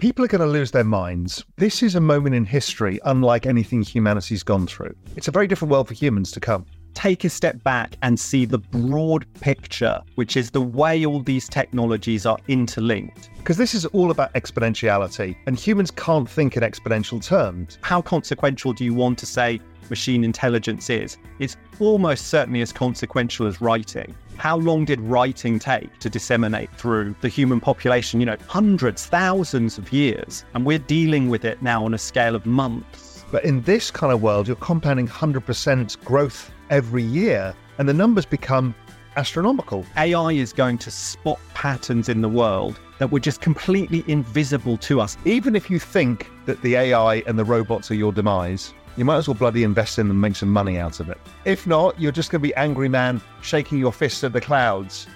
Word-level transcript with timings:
People 0.00 0.24
are 0.24 0.28
going 0.28 0.40
to 0.40 0.46
lose 0.46 0.70
their 0.70 0.82
minds. 0.82 1.44
This 1.58 1.82
is 1.82 1.94
a 1.94 2.00
moment 2.00 2.34
in 2.34 2.46
history 2.46 2.98
unlike 3.04 3.44
anything 3.44 3.82
humanity's 3.82 4.42
gone 4.42 4.66
through. 4.66 4.96
It's 5.14 5.28
a 5.28 5.30
very 5.30 5.46
different 5.46 5.70
world 5.70 5.88
for 5.88 5.92
humans 5.92 6.30
to 6.32 6.40
come. 6.40 6.64
Take 6.94 7.22
a 7.24 7.28
step 7.28 7.62
back 7.64 7.96
and 8.00 8.18
see 8.18 8.46
the 8.46 8.56
broad 8.56 9.26
picture, 9.42 10.00
which 10.14 10.38
is 10.38 10.52
the 10.52 10.62
way 10.62 11.04
all 11.04 11.20
these 11.20 11.50
technologies 11.50 12.24
are 12.24 12.38
interlinked. 12.48 13.28
Because 13.36 13.58
this 13.58 13.74
is 13.74 13.84
all 13.84 14.10
about 14.10 14.32
exponentiality, 14.32 15.36
and 15.46 15.58
humans 15.58 15.90
can't 15.90 16.28
think 16.28 16.56
in 16.56 16.62
exponential 16.62 17.22
terms. 17.22 17.76
How 17.82 18.00
consequential 18.00 18.72
do 18.72 18.86
you 18.86 18.94
want 18.94 19.18
to 19.18 19.26
say 19.26 19.60
machine 19.90 20.24
intelligence 20.24 20.88
is? 20.88 21.18
It's 21.40 21.58
almost 21.78 22.28
certainly 22.28 22.62
as 22.62 22.72
consequential 22.72 23.46
as 23.46 23.60
writing. 23.60 24.14
How 24.40 24.56
long 24.56 24.86
did 24.86 25.02
writing 25.02 25.58
take 25.58 25.98
to 25.98 26.08
disseminate 26.08 26.74
through 26.74 27.14
the 27.20 27.28
human 27.28 27.60
population? 27.60 28.20
You 28.20 28.26
know, 28.26 28.38
hundreds, 28.46 29.04
thousands 29.04 29.76
of 29.76 29.92
years. 29.92 30.46
And 30.54 30.64
we're 30.64 30.78
dealing 30.78 31.28
with 31.28 31.44
it 31.44 31.60
now 31.60 31.84
on 31.84 31.92
a 31.92 31.98
scale 31.98 32.34
of 32.34 32.46
months. 32.46 33.22
But 33.30 33.44
in 33.44 33.60
this 33.60 33.90
kind 33.90 34.10
of 34.10 34.22
world, 34.22 34.46
you're 34.46 34.56
compounding 34.56 35.06
100% 35.08 36.02
growth 36.06 36.50
every 36.70 37.02
year, 37.02 37.54
and 37.76 37.86
the 37.86 37.92
numbers 37.92 38.24
become 38.24 38.74
astronomical. 39.16 39.84
AI 39.98 40.32
is 40.32 40.54
going 40.54 40.78
to 40.78 40.90
spot 40.90 41.38
patterns 41.52 42.08
in 42.08 42.22
the 42.22 42.28
world 42.30 42.80
that 42.98 43.10
were 43.10 43.20
just 43.20 43.42
completely 43.42 44.04
invisible 44.06 44.78
to 44.78 45.02
us. 45.02 45.18
Even 45.26 45.54
if 45.54 45.68
you 45.68 45.78
think 45.78 46.30
that 46.46 46.62
the 46.62 46.76
AI 46.76 47.16
and 47.26 47.38
the 47.38 47.44
robots 47.44 47.90
are 47.90 47.94
your 47.94 48.10
demise, 48.10 48.72
you 48.96 49.04
might 49.04 49.16
as 49.16 49.28
well 49.28 49.34
bloody 49.34 49.62
invest 49.62 49.98
in 49.98 50.08
them 50.08 50.16
and 50.16 50.20
make 50.20 50.36
some 50.36 50.50
money 50.50 50.78
out 50.78 51.00
of 51.00 51.08
it. 51.08 51.18
If 51.44 51.66
not, 51.66 51.98
you're 52.00 52.12
just 52.12 52.30
going 52.30 52.40
to 52.40 52.48
be 52.48 52.54
angry 52.54 52.88
man 52.88 53.20
shaking 53.42 53.78
your 53.78 53.92
fist 53.92 54.24
at 54.24 54.32
the 54.32 54.40
clouds. 54.40 55.06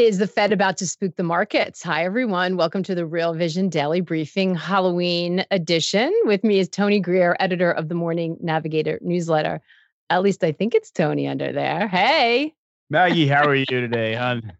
Is 0.00 0.16
the 0.16 0.26
Fed 0.26 0.50
about 0.50 0.78
to 0.78 0.86
spook 0.86 1.16
the 1.16 1.22
markets? 1.22 1.82
Hi, 1.82 2.06
everyone. 2.06 2.56
Welcome 2.56 2.82
to 2.84 2.94
the 2.94 3.04
Real 3.04 3.34
Vision 3.34 3.68
Daily 3.68 4.00
Briefing 4.00 4.54
Halloween 4.54 5.44
edition. 5.50 6.10
With 6.24 6.42
me 6.42 6.58
is 6.58 6.70
Tony 6.70 7.00
Greer, 7.00 7.36
editor 7.38 7.70
of 7.70 7.90
the 7.90 7.94
Morning 7.94 8.38
Navigator 8.40 8.98
newsletter. 9.02 9.60
At 10.08 10.22
least 10.22 10.42
I 10.42 10.52
think 10.52 10.74
it's 10.74 10.90
Tony 10.90 11.28
under 11.28 11.52
there. 11.52 11.86
Hey. 11.86 12.54
Maggie, 12.88 13.28
how 13.28 13.46
are 13.46 13.54
you 13.54 13.66
today, 13.66 14.14
hon? 14.14 14.54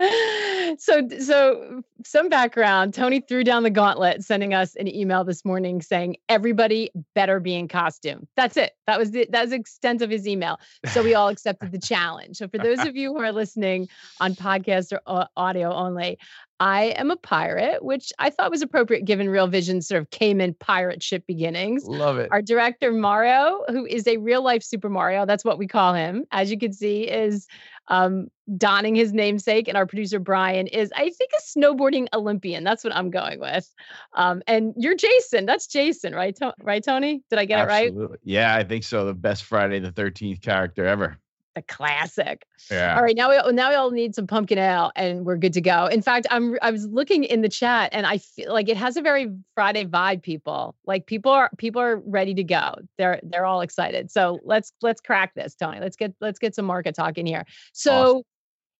so 0.78 1.08
so 1.20 1.82
some 2.04 2.28
background. 2.28 2.94
Tony 2.94 3.20
threw 3.20 3.44
down 3.44 3.62
the 3.62 3.70
gauntlet 3.70 4.22
sending 4.22 4.54
us 4.54 4.74
an 4.76 4.88
email 4.88 5.24
this 5.24 5.44
morning 5.44 5.80
saying 5.80 6.16
everybody 6.28 6.90
better 7.14 7.40
be 7.40 7.54
in 7.54 7.68
costume. 7.68 8.26
That's 8.36 8.56
it. 8.56 8.72
That 8.86 8.98
was 8.98 9.12
the, 9.12 9.26
that 9.30 9.42
was 9.42 9.50
the 9.50 9.56
extent 9.56 10.02
of 10.02 10.10
his 10.10 10.26
email. 10.26 10.58
So 10.86 11.02
we 11.02 11.14
all 11.14 11.28
accepted 11.28 11.72
the 11.72 11.78
challenge. 11.78 12.36
So 12.36 12.48
for 12.48 12.58
those 12.58 12.80
of 12.80 12.96
you 12.96 13.12
who 13.12 13.20
are 13.20 13.32
listening 13.32 13.88
on 14.20 14.34
podcast 14.34 14.92
or 14.92 15.00
uh, 15.06 15.26
audio 15.36 15.72
only 15.72 16.18
I 16.60 16.94
am 16.96 17.10
a 17.10 17.16
pirate, 17.16 17.84
which 17.84 18.12
I 18.18 18.30
thought 18.30 18.50
was 18.50 18.62
appropriate 18.62 19.04
given 19.04 19.28
Real 19.28 19.48
Vision 19.48 19.82
sort 19.82 20.00
of 20.00 20.10
came 20.10 20.40
in 20.40 20.54
pirate 20.54 21.02
ship 21.02 21.24
beginnings. 21.26 21.84
Love 21.84 22.18
it. 22.18 22.30
Our 22.30 22.42
director, 22.42 22.92
Mario, 22.92 23.64
who 23.68 23.84
is 23.86 24.06
a 24.06 24.18
real 24.18 24.42
life 24.42 24.62
Super 24.62 24.88
Mario, 24.88 25.26
that's 25.26 25.44
what 25.44 25.58
we 25.58 25.66
call 25.66 25.94
him, 25.94 26.24
as 26.30 26.50
you 26.50 26.58
can 26.58 26.72
see, 26.72 27.02
is 27.02 27.48
um, 27.88 28.28
donning 28.56 28.94
his 28.94 29.12
namesake. 29.12 29.68
And 29.68 29.76
our 29.76 29.86
producer, 29.86 30.18
Brian, 30.18 30.66
is, 30.66 30.90
I 30.94 31.10
think, 31.10 31.30
a 31.36 31.58
snowboarding 31.58 32.06
Olympian. 32.12 32.64
That's 32.64 32.84
what 32.84 32.94
I'm 32.94 33.10
going 33.10 33.40
with. 33.40 33.72
Um, 34.14 34.42
and 34.46 34.74
you're 34.76 34.96
Jason. 34.96 35.46
That's 35.46 35.66
Jason, 35.66 36.14
right? 36.14 36.34
To- 36.36 36.54
right, 36.62 36.82
Tony? 36.82 37.22
Did 37.30 37.38
I 37.38 37.44
get 37.44 37.68
Absolutely. 37.68 38.04
it 38.04 38.08
right? 38.08 38.20
Yeah, 38.22 38.54
I 38.54 38.64
think 38.64 38.84
so. 38.84 39.04
The 39.04 39.14
best 39.14 39.44
Friday 39.44 39.80
the 39.80 39.92
13th 39.92 40.40
character 40.40 40.86
ever 40.86 41.18
the 41.54 41.62
classic. 41.62 42.46
Yeah. 42.70 42.96
All 42.96 43.02
right, 43.02 43.16
now 43.16 43.30
we 43.30 43.52
now 43.52 43.70
we 43.70 43.74
all 43.74 43.90
need 43.90 44.14
some 44.14 44.26
pumpkin 44.26 44.58
ale, 44.58 44.92
and 44.96 45.24
we're 45.24 45.36
good 45.36 45.52
to 45.54 45.60
go. 45.60 45.86
In 45.86 46.02
fact, 46.02 46.26
I'm 46.30 46.56
I 46.62 46.70
was 46.70 46.86
looking 46.86 47.24
in 47.24 47.42
the 47.42 47.48
chat, 47.48 47.90
and 47.92 48.06
I 48.06 48.18
feel 48.18 48.52
like 48.52 48.68
it 48.68 48.76
has 48.76 48.96
a 48.96 49.02
very 49.02 49.30
Friday 49.54 49.84
vibe. 49.84 50.22
People 50.22 50.74
like 50.86 51.06
people 51.06 51.32
are 51.32 51.50
people 51.58 51.80
are 51.80 51.96
ready 52.06 52.34
to 52.34 52.44
go. 52.44 52.74
They're 52.98 53.20
they're 53.22 53.46
all 53.46 53.60
excited. 53.60 54.10
So 54.10 54.40
let's 54.44 54.72
let's 54.82 55.00
crack 55.00 55.34
this, 55.34 55.54
Tony. 55.54 55.80
Let's 55.80 55.96
get 55.96 56.14
let's 56.20 56.38
get 56.38 56.54
some 56.54 56.66
market 56.66 56.94
talk 56.94 57.18
in 57.18 57.26
here. 57.26 57.44
So. 57.72 57.92
Awesome. 57.92 58.22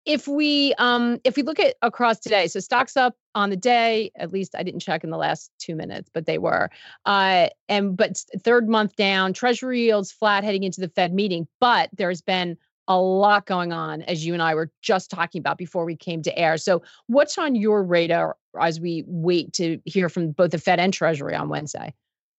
If 0.06 0.28
we 0.28 0.74
um 0.76 1.18
if 1.24 1.34
we 1.34 1.42
look 1.42 1.58
at 1.58 1.76
across 1.80 2.18
today, 2.18 2.46
so 2.46 2.60
stocks 2.60 2.94
up 2.94 3.16
on 3.34 3.48
the 3.48 3.56
day, 3.56 4.10
at 4.16 4.34
least 4.34 4.54
I 4.54 4.62
didn't 4.62 4.80
check 4.80 5.02
in 5.02 5.08
the 5.08 5.16
last 5.16 5.50
two 5.58 5.74
minutes, 5.74 6.10
but 6.12 6.26
they 6.26 6.36
were. 6.36 6.68
Uh 7.06 7.48
and 7.70 7.96
but 7.96 8.22
third 8.40 8.68
month 8.68 8.96
down, 8.96 9.32
treasury 9.32 9.80
yields 9.80 10.12
flat 10.12 10.44
heading 10.44 10.62
into 10.62 10.82
the 10.82 10.90
Fed 10.90 11.14
meeting, 11.14 11.48
but 11.58 11.88
there's 11.94 12.20
been 12.20 12.58
a 12.88 12.98
lot 12.98 13.46
going 13.46 13.72
on, 13.72 14.02
as 14.02 14.26
you 14.26 14.32
and 14.32 14.42
I 14.42 14.54
were 14.54 14.70
just 14.82 15.10
talking 15.10 15.38
about 15.38 15.58
before 15.58 15.84
we 15.84 15.96
came 15.96 16.22
to 16.22 16.38
air. 16.38 16.56
So, 16.56 16.82
what's 17.06 17.38
on 17.38 17.54
your 17.54 17.82
radar 17.82 18.36
as 18.60 18.80
we 18.80 19.04
wait 19.06 19.52
to 19.54 19.80
hear 19.84 20.08
from 20.08 20.32
both 20.32 20.50
the 20.50 20.58
Fed 20.58 20.80
and 20.80 20.92
Treasury 20.92 21.34
on 21.34 21.48
Wednesday? 21.48 21.94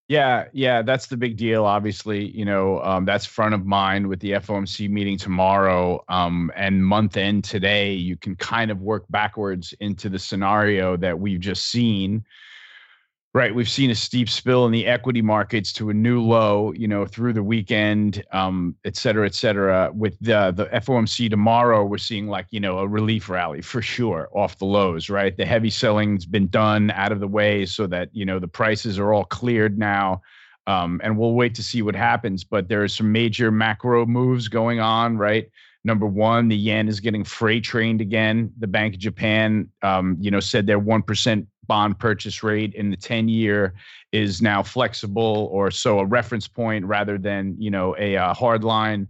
Yeah, 0.08 0.46
yeah, 0.54 0.84
that's 0.84 1.08
the 1.08 1.18
big 1.18 1.36
deal. 1.36 1.66
Obviously, 1.66 2.26
you 2.30 2.46
know, 2.46 2.80
um, 2.82 3.06
that's 3.06 3.26
front 3.26 3.56
of 3.56 3.66
mind 3.66 4.06
with 4.06 4.20
the 4.20 4.34
FOMC 4.34 4.88
meeting 4.88 5.18
tomorrow 5.18 6.04
um, 6.10 6.52
and 6.56 6.86
month 6.86 7.18
end 7.18 7.44
today. 7.44 7.94
You 7.94 8.16
can 8.16 8.36
kind 8.36 8.70
of 8.70 8.82
work 8.82 9.06
backwards 9.10 9.74
into 9.80 10.10
the 10.10 10.20
scenario 10.20 10.96
that 10.98 11.20
we've 11.20 11.40
just 11.40 11.72
seen 11.72 12.24
Right. 13.36 13.54
We've 13.54 13.68
seen 13.68 13.92
a 13.92 13.96
steep 13.96 14.30
spill 14.30 14.66
in 14.66 14.72
the 14.72 14.88
equity 14.88 15.22
markets 15.22 15.74
to 15.74 15.90
a 15.90 15.94
new 15.94 16.22
low, 16.22 16.72
you 16.72 16.88
know, 16.88 17.06
through 17.06 17.34
the 17.34 17.44
weekend, 17.44 18.24
um, 18.32 18.78
et 18.86 18.96
cetera, 18.96 19.26
et 19.26 19.36
cetera. 19.36 19.92
With 19.94 20.18
the, 20.22 20.54
the 20.56 20.68
FOMC 20.68 21.30
tomorrow, 21.30 21.84
we're 21.84 21.98
seeing 21.98 22.28
like, 22.30 22.48
you 22.52 22.62
know, 22.62 22.80
a 22.80 22.88
relief 22.88 23.28
rally 23.28 23.62
for 23.62 23.82
sure 23.82 24.30
off 24.34 24.58
the 24.58 24.64
lows, 24.64 25.10
right? 25.10 25.36
The 25.36 25.46
heavy 25.46 25.70
selling's 25.70 26.26
been 26.26 26.48
done 26.48 26.92
out 26.92 27.12
of 27.12 27.20
the 27.20 27.28
way 27.28 27.66
so 27.66 27.88
that, 27.88 28.08
you 28.14 28.24
know, 28.24 28.40
the 28.40 28.48
prices 28.48 28.98
are 28.98 29.12
all 29.12 29.26
cleared 29.26 29.78
now. 29.78 30.22
Um, 30.66 31.02
and 31.04 31.18
we'll 31.18 31.34
wait 31.34 31.56
to 31.56 31.62
see 31.62 31.82
what 31.82 31.94
happens. 31.94 32.46
But 32.46 32.70
there 32.70 32.84
are 32.84 32.88
some 32.88 33.12
major 33.12 33.52
macro 33.52 34.06
moves 34.06 34.48
going 34.48 34.80
on, 34.80 35.18
right? 35.18 35.52
Number 35.84 36.08
one, 36.08 36.48
the 36.48 36.56
yen 36.56 36.88
is 36.88 37.00
getting 37.02 37.24
freight 37.24 37.66
trained 37.66 38.00
again. 38.00 38.52
The 38.58 38.66
Bank 38.66 38.96
of 38.96 39.00
Japan, 39.02 39.70
um, 39.84 40.16
you 40.22 40.32
know, 40.32 40.40
said 40.40 40.66
their 40.66 40.80
one 40.80 41.04
percent 41.04 41.48
bond 41.68 42.00
purchase 42.00 42.44
rate 42.44 42.74
in 42.74 42.90
the 42.90 42.98
10 42.98 43.28
year 43.30 43.74
is 44.12 44.42
now 44.42 44.64
flexible 44.64 45.50
or 45.52 45.72
so 45.72 46.00
a 46.00 46.06
reference 46.06 46.48
point 46.48 46.86
rather 46.86 47.18
than 47.18 47.56
you 47.60 47.70
know 47.70 47.96
a, 47.98 48.16
uh, 48.16 48.34
hard 48.34 48.64
line. 48.64 49.08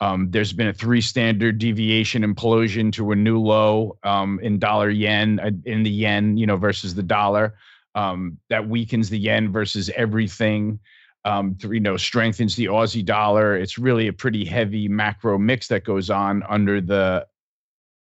Um, 0.00 0.30
there's 0.30 0.52
been 0.52 0.66
a 0.66 0.72
three 0.72 1.00
standard 1.00 1.58
deviation 1.58 2.22
implosion 2.22 2.92
to 2.94 3.12
a 3.12 3.16
new 3.16 3.38
low 3.38 3.96
um, 4.02 4.40
in 4.42 4.58
dollar 4.58 4.90
yen 4.90 5.40
uh, 5.40 5.50
in 5.64 5.82
the 5.82 5.90
yen 5.90 6.36
you 6.36 6.46
know 6.46 6.56
versus 6.56 6.94
the 6.94 7.02
dollar. 7.02 7.54
Um, 7.94 8.38
that 8.50 8.68
weakens 8.68 9.08
the 9.08 9.18
yen 9.18 9.52
versus 9.52 9.90
everything. 9.94 10.80
Um, 11.26 11.56
you 11.62 11.80
know 11.80 11.96
strengthens 11.96 12.54
the 12.54 12.66
aussie 12.66 13.04
dollar. 13.04 13.56
It's 13.56 13.78
really 13.78 14.08
a 14.08 14.12
pretty 14.12 14.44
heavy 14.44 14.88
macro 14.88 15.38
mix 15.38 15.68
that 15.68 15.84
goes 15.84 16.10
on 16.10 16.42
under 16.48 16.80
the 16.80 17.26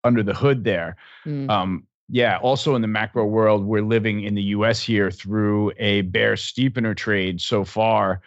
under 0.04 0.24
the 0.24 0.34
hood 0.34 0.64
there. 0.64 0.98
Mm. 1.26 1.50
um, 1.50 1.88
yeah, 2.10 2.38
also 2.38 2.76
in 2.76 2.82
the 2.82 2.88
macro 2.88 3.26
world, 3.26 3.64
we're 3.64 3.82
living 3.84 4.24
in 4.24 4.36
the 4.36 4.42
US 4.44 4.82
here 4.82 5.10
through 5.10 5.72
a 5.78 6.02
bear 6.02 6.34
steepener 6.34 6.96
trade 6.96 7.40
so 7.40 7.64
far, 7.64 8.22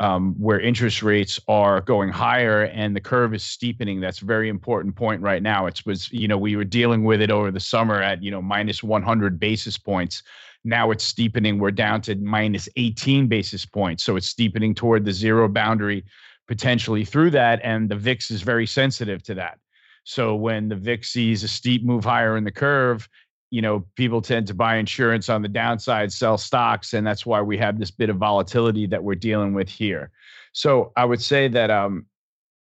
um, 0.00 0.34
where 0.38 0.60
interest 0.60 1.02
rates 1.02 1.40
are 1.48 1.80
going 1.80 2.10
higher 2.10 2.64
and 2.64 2.94
the 2.94 3.00
curve 3.00 3.34
is 3.34 3.42
steepening. 3.42 4.00
That's 4.00 4.22
a 4.22 4.26
very 4.26 4.48
important 4.48 4.96
point 4.96 5.22
right 5.22 5.42
now. 5.42 5.66
It's 5.66 5.86
was, 5.86 6.12
you 6.12 6.28
know, 6.28 6.38
we 6.38 6.56
were 6.56 6.64
dealing 6.64 7.04
with 7.04 7.20
it 7.22 7.30
over 7.30 7.50
the 7.50 7.60
summer 7.60 8.02
at, 8.02 8.22
you 8.22 8.30
know, 8.30 8.42
minus 8.42 8.82
100 8.82 9.38
basis 9.38 9.78
points. 9.78 10.22
Now 10.64 10.90
it's 10.90 11.04
steepening. 11.04 11.58
We're 11.58 11.70
down 11.70 12.02
to 12.02 12.14
minus 12.16 12.68
18 12.76 13.28
basis 13.28 13.64
points. 13.64 14.04
So 14.04 14.16
it's 14.16 14.28
steepening 14.28 14.74
toward 14.74 15.04
the 15.04 15.12
zero 15.12 15.48
boundary 15.48 16.04
potentially 16.48 17.04
through 17.04 17.30
that. 17.30 17.60
And 17.62 17.88
the 17.88 17.96
VIX 17.96 18.30
is 18.30 18.42
very 18.42 18.66
sensitive 18.66 19.22
to 19.24 19.34
that. 19.34 19.58
So 20.04 20.34
when 20.34 20.68
the 20.68 20.76
VIX 20.76 21.08
sees 21.08 21.44
a 21.44 21.48
steep 21.48 21.84
move 21.84 22.04
higher 22.04 22.36
in 22.36 22.44
the 22.44 22.50
curve, 22.50 23.08
you 23.50 23.60
know, 23.60 23.84
people 23.96 24.22
tend 24.22 24.46
to 24.46 24.54
buy 24.54 24.76
insurance 24.76 25.28
on 25.28 25.42
the 25.42 25.48
downside, 25.48 26.10
sell 26.10 26.38
stocks, 26.38 26.94
and 26.94 27.06
that's 27.06 27.26
why 27.26 27.42
we 27.42 27.58
have 27.58 27.78
this 27.78 27.90
bit 27.90 28.08
of 28.08 28.16
volatility 28.16 28.86
that 28.86 29.04
we're 29.04 29.14
dealing 29.14 29.52
with 29.52 29.68
here. 29.68 30.10
So 30.52 30.90
I 30.96 31.04
would 31.04 31.20
say 31.20 31.48
that 31.48 31.70
um, 31.70 32.06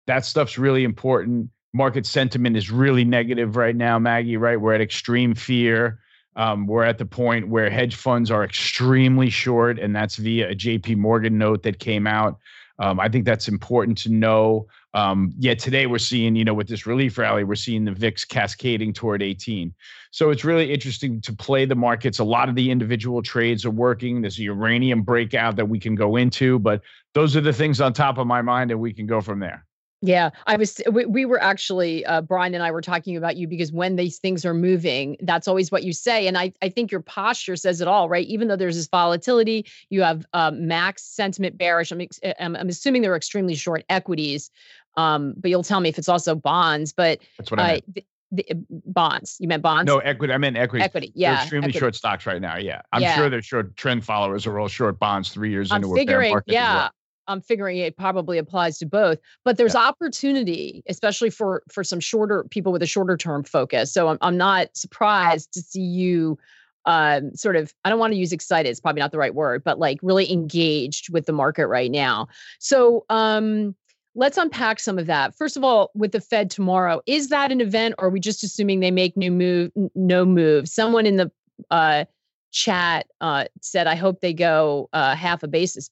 that 0.06 0.26
stuff's 0.26 0.58
really 0.58 0.84
important. 0.84 1.48
Market 1.72 2.06
sentiment 2.06 2.56
is 2.56 2.70
really 2.70 3.04
negative 3.04 3.56
right 3.56 3.74
now, 3.74 3.98
Maggie. 3.98 4.36
Right, 4.36 4.60
we're 4.60 4.74
at 4.74 4.82
extreme 4.82 5.34
fear. 5.34 6.00
Um, 6.36 6.66
we're 6.66 6.84
at 6.84 6.98
the 6.98 7.06
point 7.06 7.48
where 7.48 7.70
hedge 7.70 7.94
funds 7.94 8.30
are 8.30 8.44
extremely 8.44 9.30
short, 9.30 9.78
and 9.78 9.96
that's 9.96 10.16
via 10.16 10.50
a 10.50 10.54
J.P. 10.54 10.96
Morgan 10.96 11.38
note 11.38 11.62
that 11.62 11.78
came 11.78 12.06
out. 12.06 12.38
Um, 12.78 13.00
I 13.00 13.08
think 13.08 13.24
that's 13.24 13.48
important 13.48 13.96
to 13.98 14.10
know. 14.10 14.66
Um, 14.94 15.34
yet 15.38 15.58
today 15.58 15.86
we're 15.86 15.98
seeing, 15.98 16.36
you 16.36 16.44
know, 16.44 16.54
with 16.54 16.68
this 16.68 16.86
relief 16.86 17.18
rally, 17.18 17.42
we're 17.42 17.56
seeing 17.56 17.84
the 17.84 17.92
VIX 17.92 18.24
cascading 18.24 18.92
toward 18.92 19.22
18. 19.22 19.74
So 20.12 20.30
it's 20.30 20.44
really 20.44 20.72
interesting 20.72 21.20
to 21.22 21.32
play 21.32 21.64
the 21.64 21.74
markets. 21.74 22.20
A 22.20 22.24
lot 22.24 22.48
of 22.48 22.54
the 22.54 22.70
individual 22.70 23.20
trades 23.20 23.64
are 23.64 23.70
working. 23.70 24.22
There's 24.22 24.38
a 24.38 24.44
uranium 24.44 25.02
breakout 25.02 25.56
that 25.56 25.68
we 25.68 25.80
can 25.80 25.96
go 25.96 26.14
into, 26.16 26.60
but 26.60 26.80
those 27.12 27.36
are 27.36 27.40
the 27.40 27.52
things 27.52 27.80
on 27.80 27.92
top 27.92 28.18
of 28.18 28.28
my 28.28 28.40
mind, 28.40 28.70
and 28.70 28.80
we 28.80 28.92
can 28.92 29.06
go 29.06 29.20
from 29.20 29.40
there. 29.40 29.66
Yeah, 30.04 30.30
I 30.46 30.56
was. 30.56 30.82
We, 30.92 31.06
we 31.06 31.24
were 31.24 31.42
actually 31.42 32.04
uh, 32.04 32.20
Brian 32.20 32.52
and 32.52 32.62
I 32.62 32.70
were 32.70 32.82
talking 32.82 33.16
about 33.16 33.38
you 33.38 33.48
because 33.48 33.72
when 33.72 33.96
these 33.96 34.18
things 34.18 34.44
are 34.44 34.52
moving, 34.52 35.16
that's 35.22 35.48
always 35.48 35.72
what 35.72 35.82
you 35.82 35.94
say, 35.94 36.26
and 36.26 36.36
I 36.36 36.52
I 36.60 36.68
think 36.68 36.90
your 36.90 37.00
posture 37.00 37.56
says 37.56 37.80
it 37.80 37.88
all, 37.88 38.06
right? 38.06 38.26
Even 38.26 38.48
though 38.48 38.56
there's 38.56 38.76
this 38.76 38.86
volatility, 38.86 39.64
you 39.88 40.02
have 40.02 40.26
um, 40.34 40.68
max 40.68 41.04
sentiment 41.04 41.56
bearish. 41.56 41.90
I'm, 41.90 42.02
I'm 42.38 42.54
I'm 42.54 42.68
assuming 42.68 43.00
they're 43.00 43.16
extremely 43.16 43.54
short 43.54 43.82
equities, 43.88 44.50
um, 44.96 45.34
but 45.36 45.50
you'll 45.50 45.62
tell 45.62 45.80
me 45.80 45.88
if 45.88 45.98
it's 45.98 46.08
also 46.08 46.34
bonds. 46.34 46.92
But 46.92 47.20
that's 47.38 47.50
what 47.50 47.60
I 47.60 47.66
meant. 47.66 47.94
The, 47.94 48.04
the, 48.32 48.46
uh, 48.50 48.54
bonds. 48.86 49.36
You 49.40 49.48
meant 49.48 49.62
bonds? 49.62 49.86
No, 49.86 49.98
equity. 49.98 50.32
I 50.32 50.38
meant 50.38 50.56
equity. 50.56 50.84
Equity. 50.84 51.12
Yeah. 51.14 51.32
They're 51.32 51.42
extremely 51.42 51.64
equity. 51.66 51.78
short 51.78 51.94
stocks 51.94 52.26
right 52.26 52.40
now. 52.40 52.56
Yeah. 52.56 52.82
I'm 52.92 53.02
yeah. 53.02 53.16
sure 53.16 53.30
they're 53.30 53.42
short 53.42 53.76
trend 53.76 54.04
followers 54.04 54.46
are 54.46 54.58
all 54.58 54.68
short 54.68 54.98
bonds 54.98 55.30
three 55.30 55.50
years 55.50 55.70
I'm 55.70 55.82
into 55.82 55.94
figuring, 55.94 56.16
a 56.16 56.20
bear 56.22 56.30
market. 56.30 56.52
Yeah. 56.52 56.88
I'm 57.26 57.40
figuring 57.40 57.78
it 57.78 57.96
probably 57.96 58.38
applies 58.38 58.78
to 58.78 58.86
both, 58.86 59.18
but 59.44 59.56
there's 59.56 59.74
yeah. 59.74 59.86
opportunity, 59.86 60.82
especially 60.88 61.30
for 61.30 61.62
for 61.72 61.82
some 61.82 62.00
shorter 62.00 62.44
people 62.50 62.72
with 62.72 62.82
a 62.82 62.86
shorter 62.86 63.16
term 63.16 63.44
focus. 63.44 63.92
So 63.92 64.08
I'm 64.08 64.18
I'm 64.20 64.36
not 64.36 64.76
surprised 64.76 65.52
to 65.54 65.62
see 65.62 65.80
you 65.80 66.38
um, 66.86 67.34
sort 67.34 67.56
of 67.56 67.72
I 67.84 67.90
don't 67.90 67.98
want 67.98 68.12
to 68.12 68.18
use 68.18 68.32
excited, 68.32 68.68
it's 68.68 68.80
probably 68.80 69.00
not 69.00 69.10
the 69.10 69.18
right 69.18 69.34
word, 69.34 69.64
but 69.64 69.78
like 69.78 69.98
really 70.02 70.30
engaged 70.30 71.12
with 71.12 71.26
the 71.26 71.32
market 71.32 71.66
right 71.66 71.90
now. 71.90 72.28
So 72.58 73.06
um 73.08 73.74
let's 74.14 74.38
unpack 74.38 74.80
some 74.80 74.98
of 74.98 75.06
that. 75.06 75.34
First 75.34 75.56
of 75.56 75.64
all, 75.64 75.90
with 75.94 76.12
the 76.12 76.20
Fed 76.20 76.50
tomorrow, 76.50 77.00
is 77.06 77.28
that 77.28 77.52
an 77.52 77.60
event 77.60 77.94
or 77.98 78.06
are 78.06 78.10
we 78.10 78.20
just 78.20 78.42
assuming 78.44 78.80
they 78.80 78.90
make 78.90 79.16
new 79.16 79.30
move 79.30 79.72
no 79.94 80.24
move? 80.24 80.68
Someone 80.68 81.06
in 81.06 81.16
the 81.16 81.30
uh 81.70 82.04
chat 82.50 83.06
uh 83.20 83.44
said 83.60 83.86
I 83.86 83.94
hope 83.94 84.20
they 84.20 84.32
go 84.32 84.88
uh 84.92 85.14
half 85.14 85.42
a 85.42 85.48
basis 85.48 85.88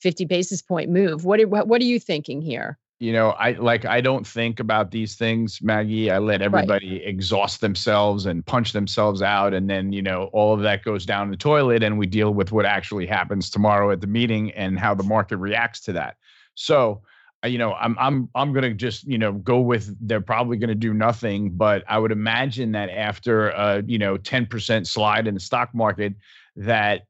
50 0.00 0.24
basis 0.24 0.62
point 0.62 0.90
move. 0.90 1.24
What 1.24 1.40
are, 1.40 1.46
what 1.46 1.80
are 1.80 1.84
you 1.84 2.00
thinking 2.00 2.40
here? 2.40 2.78
You 3.00 3.14
know, 3.14 3.30
I 3.30 3.52
like 3.52 3.86
I 3.86 4.02
don't 4.02 4.26
think 4.26 4.60
about 4.60 4.90
these 4.90 5.16
things, 5.16 5.62
Maggie. 5.62 6.10
I 6.10 6.18
let 6.18 6.42
everybody 6.42 6.98
right. 6.98 7.06
exhaust 7.06 7.62
themselves 7.62 8.26
and 8.26 8.44
punch 8.44 8.72
themselves 8.72 9.22
out 9.22 9.54
and 9.54 9.70
then, 9.70 9.90
you 9.90 10.02
know, 10.02 10.24
all 10.34 10.52
of 10.52 10.60
that 10.60 10.84
goes 10.84 11.06
down 11.06 11.30
the 11.30 11.36
toilet 11.36 11.82
and 11.82 11.98
we 11.98 12.06
deal 12.06 12.34
with 12.34 12.52
what 12.52 12.66
actually 12.66 13.06
happens 13.06 13.48
tomorrow 13.48 13.90
at 13.90 14.02
the 14.02 14.06
meeting 14.06 14.50
and 14.52 14.78
how 14.78 14.94
the 14.94 15.02
market 15.02 15.38
reacts 15.38 15.80
to 15.80 15.94
that. 15.94 16.16
So, 16.56 17.00
you 17.44 17.58
know, 17.58 17.74
I'm 17.74 17.96
I'm 17.98 18.28
I'm 18.34 18.52
gonna 18.52 18.74
just 18.74 19.04
you 19.06 19.18
know 19.18 19.32
go 19.32 19.60
with 19.60 19.96
they're 20.06 20.20
probably 20.20 20.56
gonna 20.58 20.74
do 20.74 20.92
nothing, 20.92 21.50
but 21.50 21.84
I 21.88 21.98
would 21.98 22.12
imagine 22.12 22.72
that 22.72 22.90
after 22.90 23.50
a 23.50 23.82
you 23.86 23.98
know 23.98 24.18
10% 24.18 24.86
slide 24.86 25.26
in 25.26 25.34
the 25.34 25.40
stock 25.40 25.74
market, 25.74 26.14
that 26.56 27.02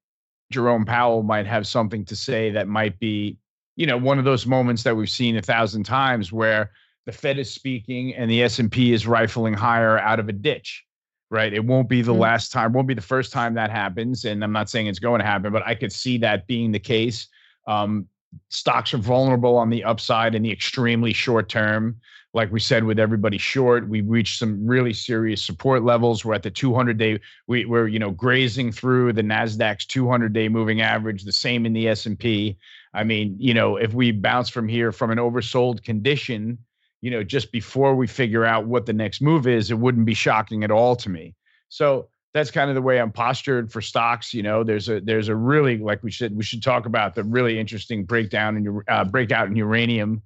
Jerome 0.50 0.85
Powell 0.85 1.23
might 1.23 1.47
have 1.47 1.67
something 1.67 2.05
to 2.06 2.17
say 2.17 2.50
that 2.50 2.69
might 2.69 2.99
be, 2.99 3.38
you 3.77 3.87
know, 3.87 3.97
one 3.97 4.19
of 4.19 4.25
those 4.25 4.47
moments 4.47 4.82
that 4.82 4.97
we've 4.97 5.11
seen 5.11 5.37
a 5.37 5.43
thousand 5.43 5.85
times 5.85 6.32
where 6.32 6.71
the 7.06 7.12
Fed 7.12 7.38
is 7.38 7.53
speaking 7.53 8.15
and 8.15 8.31
the 8.31 8.43
S&P 8.43 8.93
is 8.93 9.06
rifling 9.06 9.55
higher 9.55 9.99
out 9.99 10.21
of 10.21 10.29
a 10.29 10.32
ditch, 10.32 10.85
right? 11.31 11.53
It 11.53 11.65
won't 11.65 11.88
be 11.88 12.03
the 12.03 12.12
mm-hmm. 12.12 12.21
last 12.21 12.53
time, 12.53 12.73
won't 12.73 12.88
be 12.88 12.94
the 12.94 13.00
first 13.00 13.32
time 13.32 13.55
that 13.55 13.71
happens. 13.71 14.25
And 14.25 14.43
I'm 14.44 14.53
not 14.53 14.69
saying 14.69 14.88
it's 14.88 14.99
going 14.99 15.21
to 15.21 15.27
happen, 15.27 15.53
but 15.53 15.67
I 15.67 15.75
could 15.75 15.93
see 15.93 16.19
that 16.19 16.47
being 16.47 16.73
the 16.73 16.79
case. 16.79 17.29
Um, 17.67 18.06
stocks 18.49 18.94
are 18.94 18.99
vulnerable 18.99 19.56
on 19.56 19.71
the 19.71 19.85
upside 19.85 20.35
in 20.35 20.43
the 20.43 20.53
extremely 20.53 21.12
short 21.12 21.49
term. 21.49 21.97
Like 22.32 22.53
we 22.53 22.61
said 22.61 22.85
with 22.85 23.00
everybody 23.00 23.38
short 23.38 23.88
we 23.88 24.03
reached 24.03 24.38
some 24.38 24.65
really 24.65 24.93
serious 24.93 25.44
support 25.44 25.82
levels. 25.82 26.25
We're 26.25 26.35
at 26.35 26.44
the 26.44 26.50
200 26.50 26.97
day 26.97 27.21
we, 27.49 27.65
we're 27.65 27.88
you 27.88 27.99
know 27.99 28.12
grazing 28.12 28.71
through 28.73 29.12
the 29.15 29.23
nasdaq's 29.23 29.85
200 29.87 30.32
day 30.32 30.49
moving 30.49 30.81
average 30.81 31.25
the 31.25 31.32
same 31.32 31.67
in 31.67 31.73
the 31.73 31.88
s&p 31.88 32.56
i 32.94 33.03
mean 33.03 33.35
you 33.38 33.53
know 33.53 33.77
if 33.77 33.94
we 33.94 34.12
bounce 34.12 34.49
from 34.49 34.69
here 34.69 34.93
from 34.93 35.11
an 35.11 35.19
oversold 35.19 35.82
condition 35.82 36.56
you 37.00 37.11
know 37.11 37.25
just 37.25 37.50
before 37.53 37.94
we 37.94 38.06
figure 38.06 38.44
out 38.44 38.67
what 38.67 38.87
the 38.87 38.93
next 38.93 39.21
move 39.21 39.47
is 39.47 39.71
it 39.71 39.79
wouldn't 39.79 40.06
be 40.06 40.15
shocking 40.15 40.65
at 40.65 40.71
all 40.71 40.97
to 40.97 41.09
me. 41.09 41.35
So 41.69 42.09
that's 42.32 42.50
kind 42.50 42.71
of 42.71 42.77
the 42.77 42.82
way 42.82 43.00
I'm 43.00 43.11
postured 43.11 43.73
for 43.73 43.81
stocks. 43.81 44.32
You 44.32 44.43
know, 44.43 44.62
there's 44.62 44.88
a 44.88 45.00
there's 45.00 45.29
a 45.29 45.35
really 45.35 45.79
like 45.79 46.03
we 46.03 46.11
should 46.11 46.37
we 46.37 46.44
should 46.44 46.62
talk 46.62 46.87
about 46.87 47.15
the 47.15 47.25
really 47.25 47.59
interesting 47.59 48.05
breakdown 48.05 48.56
in 48.56 48.65
your 48.65 48.85
uh, 48.88 49.05
breakout 49.05 49.49
in 49.49 49.56
uranium 49.56 50.23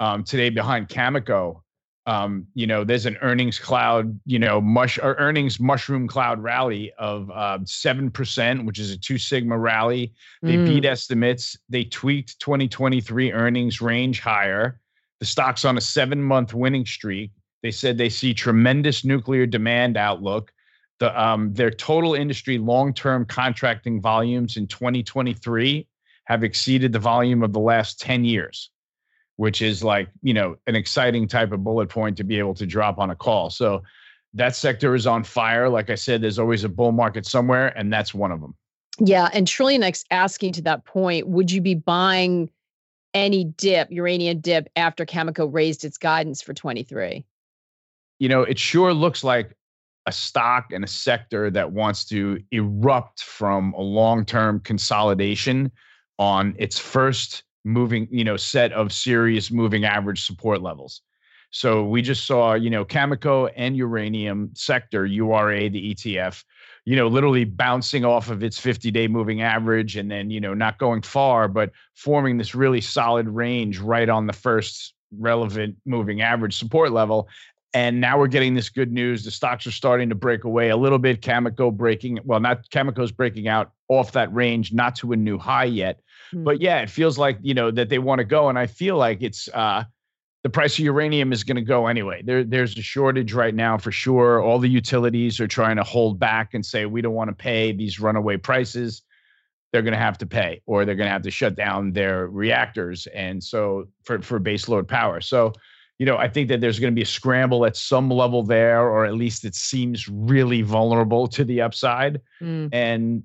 um, 0.00 0.24
today 0.24 0.50
behind 0.50 0.88
Cameco. 0.88 1.60
Um, 2.06 2.46
you 2.54 2.66
know, 2.66 2.84
there's 2.84 3.06
an 3.06 3.16
earnings 3.22 3.58
cloud, 3.58 4.18
you 4.26 4.38
know, 4.38 4.60
mush 4.60 4.98
or 4.98 5.14
earnings 5.14 5.58
mushroom 5.58 6.06
cloud 6.06 6.42
rally 6.42 6.92
of 6.98 7.30
uh, 7.30 7.58
seven 7.64 8.08
uh, 8.08 8.10
percent, 8.10 8.66
which 8.66 8.78
is 8.78 8.90
a 8.90 8.98
two 8.98 9.16
sigma 9.16 9.56
rally. 9.56 10.12
They 10.42 10.56
mm. 10.56 10.66
beat 10.66 10.84
estimates. 10.84 11.56
They 11.70 11.84
tweaked 11.84 12.38
2023 12.40 13.32
earnings 13.32 13.80
range 13.80 14.20
higher. 14.20 14.80
The 15.20 15.26
stock's 15.26 15.64
on 15.64 15.78
a 15.78 15.80
seven 15.80 16.22
month 16.22 16.52
winning 16.52 16.84
streak. 16.84 17.30
They 17.62 17.70
said 17.70 17.96
they 17.96 18.10
see 18.10 18.34
tremendous 18.34 19.06
nuclear 19.06 19.46
demand 19.46 19.96
outlook. 19.96 20.52
The 21.00 21.20
um, 21.20 21.52
their 21.54 21.70
total 21.70 22.14
industry 22.14 22.58
long 22.58 22.94
term 22.94 23.24
contracting 23.24 24.00
volumes 24.00 24.56
in 24.56 24.66
2023 24.66 25.86
have 26.24 26.44
exceeded 26.44 26.92
the 26.92 26.98
volume 26.98 27.42
of 27.42 27.52
the 27.52 27.60
last 27.60 28.00
10 28.00 28.24
years 28.24 28.70
which 29.36 29.62
is 29.62 29.82
like 29.82 30.08
you 30.22 30.34
know 30.34 30.56
an 30.66 30.76
exciting 30.76 31.26
type 31.26 31.52
of 31.52 31.64
bullet 31.64 31.88
point 31.88 32.16
to 32.16 32.24
be 32.24 32.38
able 32.38 32.54
to 32.54 32.66
drop 32.66 32.98
on 32.98 33.10
a 33.10 33.16
call. 33.16 33.50
So 33.50 33.82
that 34.34 34.56
sector 34.56 34.94
is 34.94 35.06
on 35.06 35.24
fire. 35.24 35.68
Like 35.68 35.90
i 35.90 35.94
said 35.94 36.22
there's 36.22 36.38
always 36.38 36.64
a 36.64 36.68
bull 36.68 36.92
market 36.92 37.26
somewhere 37.26 37.76
and 37.76 37.92
that's 37.92 38.14
one 38.14 38.32
of 38.32 38.40
them. 38.40 38.54
Yeah 39.00 39.28
and 39.32 39.46
trillionex 39.46 40.04
asking 40.10 40.52
to 40.54 40.62
that 40.62 40.84
point 40.84 41.26
would 41.26 41.50
you 41.50 41.60
be 41.60 41.74
buying 41.74 42.50
any 43.12 43.44
dip 43.44 43.90
uranium 43.90 44.40
dip 44.40 44.68
after 44.76 45.04
Cameco 45.04 45.48
raised 45.52 45.84
its 45.84 45.98
guidance 45.98 46.42
for 46.42 46.54
23 46.54 47.24
you 48.18 48.28
know 48.28 48.42
it 48.42 48.58
sure 48.58 48.92
looks 48.92 49.24
like 49.24 49.56
a 50.06 50.12
stock 50.12 50.66
and 50.72 50.84
a 50.84 50.88
sector 50.88 51.50
that 51.50 51.72
wants 51.72 52.04
to 52.06 52.38
erupt 52.50 53.22
from 53.22 53.72
a 53.74 53.80
long-term 53.80 54.60
consolidation 54.60 55.70
on 56.18 56.54
its 56.58 56.78
first 56.78 57.44
moving, 57.64 58.06
you 58.10 58.24
know, 58.24 58.36
set 58.36 58.72
of 58.72 58.92
serious 58.92 59.50
moving 59.50 59.84
average 59.84 60.24
support 60.24 60.62
levels. 60.62 61.00
So 61.50 61.84
we 61.84 62.02
just 62.02 62.26
saw, 62.26 62.54
you 62.54 62.68
know, 62.68 62.84
Cameco 62.84 63.50
and 63.56 63.76
uranium 63.76 64.50
sector, 64.54 65.06
URA, 65.06 65.70
the 65.70 65.94
ETF, 65.94 66.42
you 66.84 66.96
know, 66.96 67.06
literally 67.06 67.44
bouncing 67.44 68.04
off 68.04 68.28
of 68.28 68.42
its 68.42 68.58
50 68.58 68.90
day 68.90 69.06
moving 69.08 69.40
average 69.40 69.96
and 69.96 70.10
then, 70.10 70.30
you 70.30 70.40
know, 70.40 70.52
not 70.52 70.78
going 70.78 71.02
far, 71.02 71.48
but 71.48 71.70
forming 71.94 72.36
this 72.36 72.54
really 72.54 72.80
solid 72.80 73.28
range 73.28 73.78
right 73.78 74.08
on 74.08 74.26
the 74.26 74.32
first 74.32 74.94
relevant 75.18 75.76
moving 75.86 76.20
average 76.20 76.58
support 76.58 76.92
level. 76.92 77.28
And 77.74 78.00
now 78.00 78.18
we're 78.18 78.28
getting 78.28 78.54
this 78.54 78.68
good 78.70 78.92
news. 78.92 79.24
The 79.24 79.32
stocks 79.32 79.66
are 79.66 79.72
starting 79.72 80.08
to 80.08 80.14
break 80.14 80.44
away 80.44 80.68
a 80.70 80.76
little 80.76 80.98
bit. 80.98 81.20
Cameco 81.20 81.76
breaking, 81.76 82.20
well, 82.24 82.40
not 82.40 82.70
Cameco's 82.70 83.10
breaking 83.10 83.48
out 83.48 83.72
off 83.88 84.12
that 84.12 84.32
range, 84.32 84.72
not 84.72 84.94
to 84.96 85.12
a 85.12 85.16
new 85.16 85.38
high 85.38 85.64
yet. 85.64 86.00
Mm. 86.32 86.44
But 86.44 86.60
yeah, 86.60 86.78
it 86.80 86.88
feels 86.88 87.18
like, 87.18 87.36
you 87.42 87.52
know, 87.52 87.72
that 87.72 87.88
they 87.88 87.98
want 87.98 88.20
to 88.20 88.24
go. 88.24 88.48
And 88.48 88.58
I 88.58 88.66
feel 88.66 88.96
like 88.96 89.22
it's 89.22 89.48
uh 89.48 89.84
the 90.44 90.50
price 90.50 90.78
of 90.78 90.84
uranium 90.84 91.32
is 91.32 91.42
going 91.42 91.56
to 91.56 91.62
go 91.62 91.86
anyway. 91.86 92.22
There, 92.22 92.44
there's 92.44 92.76
a 92.76 92.82
shortage 92.82 93.32
right 93.32 93.54
now 93.54 93.78
for 93.78 93.90
sure. 93.90 94.42
All 94.42 94.58
the 94.58 94.68
utilities 94.68 95.40
are 95.40 95.48
trying 95.48 95.76
to 95.76 95.82
hold 95.82 96.20
back 96.20 96.52
and 96.52 96.64
say 96.64 96.84
we 96.84 97.00
don't 97.00 97.14
want 97.14 97.30
to 97.30 97.34
pay 97.34 97.72
these 97.72 97.98
runaway 97.98 98.36
prices. 98.36 99.02
They're 99.72 99.82
going 99.82 99.94
to 99.94 99.98
have 99.98 100.18
to 100.18 100.26
pay, 100.26 100.60
or 100.66 100.84
they're 100.84 100.94
going 100.94 101.08
to 101.08 101.12
have 101.12 101.22
to 101.22 101.30
shut 101.30 101.56
down 101.56 101.94
their 101.94 102.28
reactors, 102.28 103.08
and 103.08 103.42
so 103.42 103.88
for 104.04 104.22
for 104.22 104.38
baseload 104.38 104.86
power. 104.86 105.20
So, 105.20 105.52
you 105.98 106.06
know, 106.06 106.16
I 106.16 106.28
think 106.28 106.48
that 106.48 106.60
there's 106.60 106.80
going 106.80 106.92
to 106.92 106.94
be 106.94 107.02
a 107.02 107.06
scramble 107.06 107.64
at 107.64 107.76
some 107.76 108.10
level 108.10 108.42
there, 108.42 108.80
or 108.80 109.04
at 109.04 109.14
least 109.14 109.44
it 109.44 109.54
seems 109.54 110.08
really 110.08 110.62
vulnerable 110.62 111.28
to 111.28 111.44
the 111.44 111.60
upside. 111.60 112.20
Mm. 112.40 112.70
And 112.72 113.22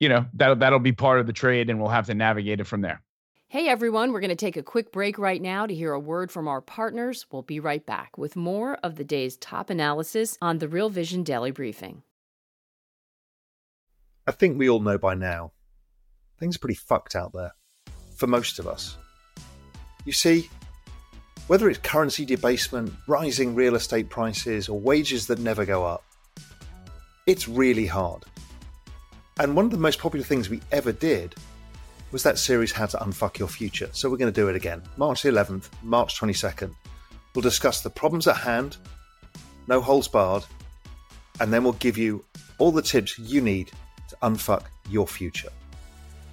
you 0.00 0.08
know 0.08 0.26
that 0.34 0.58
that'll 0.58 0.80
be 0.80 0.92
part 0.92 1.20
of 1.20 1.26
the 1.26 1.32
trade, 1.32 1.70
and 1.70 1.80
we'll 1.80 1.90
have 1.90 2.06
to 2.06 2.14
navigate 2.14 2.60
it 2.60 2.64
from 2.64 2.80
there. 2.80 3.00
Hey 3.48 3.68
everyone, 3.68 4.12
we're 4.12 4.20
going 4.20 4.30
to 4.30 4.36
take 4.36 4.56
a 4.56 4.62
quick 4.62 4.90
break 4.90 5.16
right 5.16 5.40
now 5.40 5.66
to 5.66 5.74
hear 5.74 5.92
a 5.92 6.00
word 6.00 6.32
from 6.32 6.48
our 6.48 6.60
partners. 6.60 7.24
We'll 7.30 7.42
be 7.42 7.60
right 7.60 7.84
back 7.86 8.18
with 8.18 8.34
more 8.34 8.74
of 8.82 8.96
the 8.96 9.04
day's 9.04 9.36
top 9.36 9.70
analysis 9.70 10.36
on 10.42 10.58
the 10.58 10.68
Real 10.68 10.90
Vision 10.90 11.22
Daily 11.22 11.52
Briefing. 11.52 12.02
I 14.26 14.32
think 14.32 14.58
we 14.58 14.68
all 14.68 14.80
know 14.80 14.98
by 14.98 15.14
now 15.14 15.52
things 16.40 16.56
are 16.56 16.58
pretty 16.58 16.74
fucked 16.74 17.14
out 17.14 17.32
there 17.32 17.52
for 18.16 18.26
most 18.26 18.58
of 18.58 18.66
us. 18.66 18.96
You 20.04 20.12
see, 20.12 20.50
whether 21.46 21.68
it's 21.68 21.78
currency 21.78 22.24
debasement, 22.24 22.92
rising 23.06 23.54
real 23.54 23.74
estate 23.74 24.08
prices, 24.08 24.68
or 24.68 24.80
wages 24.80 25.26
that 25.26 25.38
never 25.38 25.64
go 25.64 25.84
up, 25.84 26.02
it's 27.26 27.48
really 27.48 27.86
hard. 27.86 28.24
And 29.38 29.54
one 29.54 29.64
of 29.64 29.70
the 29.70 29.78
most 29.78 29.98
popular 29.98 30.24
things 30.24 30.48
we 30.48 30.60
ever 30.72 30.92
did 30.92 31.34
was 32.12 32.22
that 32.22 32.38
series 32.38 32.72
How 32.72 32.86
to 32.86 32.96
Unfuck 32.98 33.38
Your 33.38 33.48
Future. 33.48 33.88
So 33.92 34.08
we're 34.08 34.16
going 34.16 34.32
to 34.32 34.40
do 34.40 34.48
it 34.48 34.56
again. 34.56 34.82
March 34.96 35.22
11th, 35.22 35.68
March 35.82 36.18
22nd. 36.18 36.72
We'll 37.34 37.42
discuss 37.42 37.80
the 37.80 37.90
problems 37.90 38.28
at 38.28 38.36
hand, 38.36 38.76
no 39.66 39.80
holds 39.80 40.06
barred, 40.06 40.44
and 41.40 41.52
then 41.52 41.64
we'll 41.64 41.72
give 41.74 41.98
you 41.98 42.24
all 42.58 42.70
the 42.70 42.82
tips 42.82 43.18
you 43.18 43.40
need 43.40 43.72
to 44.08 44.16
unfuck 44.22 44.62
your 44.88 45.08
future. 45.08 45.50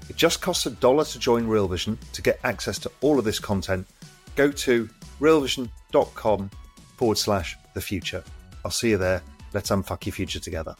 It 0.08 0.16
just 0.16 0.42
costs 0.42 0.66
a 0.68 0.72
dollar 0.72 1.04
to 1.06 1.20
join 1.20 1.48
Real 1.48 1.68
Vision 1.68 1.98
to 2.14 2.22
get 2.22 2.40
access 2.44 2.78
to 2.80 2.92
all 3.02 3.18
of 3.18 3.26
this 3.26 3.40
content. 3.40 3.88
Go 4.36 4.52
to 4.52 4.88
realvision.com 5.22 6.50
forward 6.98 7.18
slash 7.18 7.56
the 7.74 7.82
future. 7.82 8.24
I'll 8.66 8.72
see 8.72 8.90
you 8.90 8.98
there. 8.98 9.22
Let's 9.54 9.70
unfuck 9.70 10.06
your 10.06 10.14
future 10.14 10.40
together. 10.40 10.76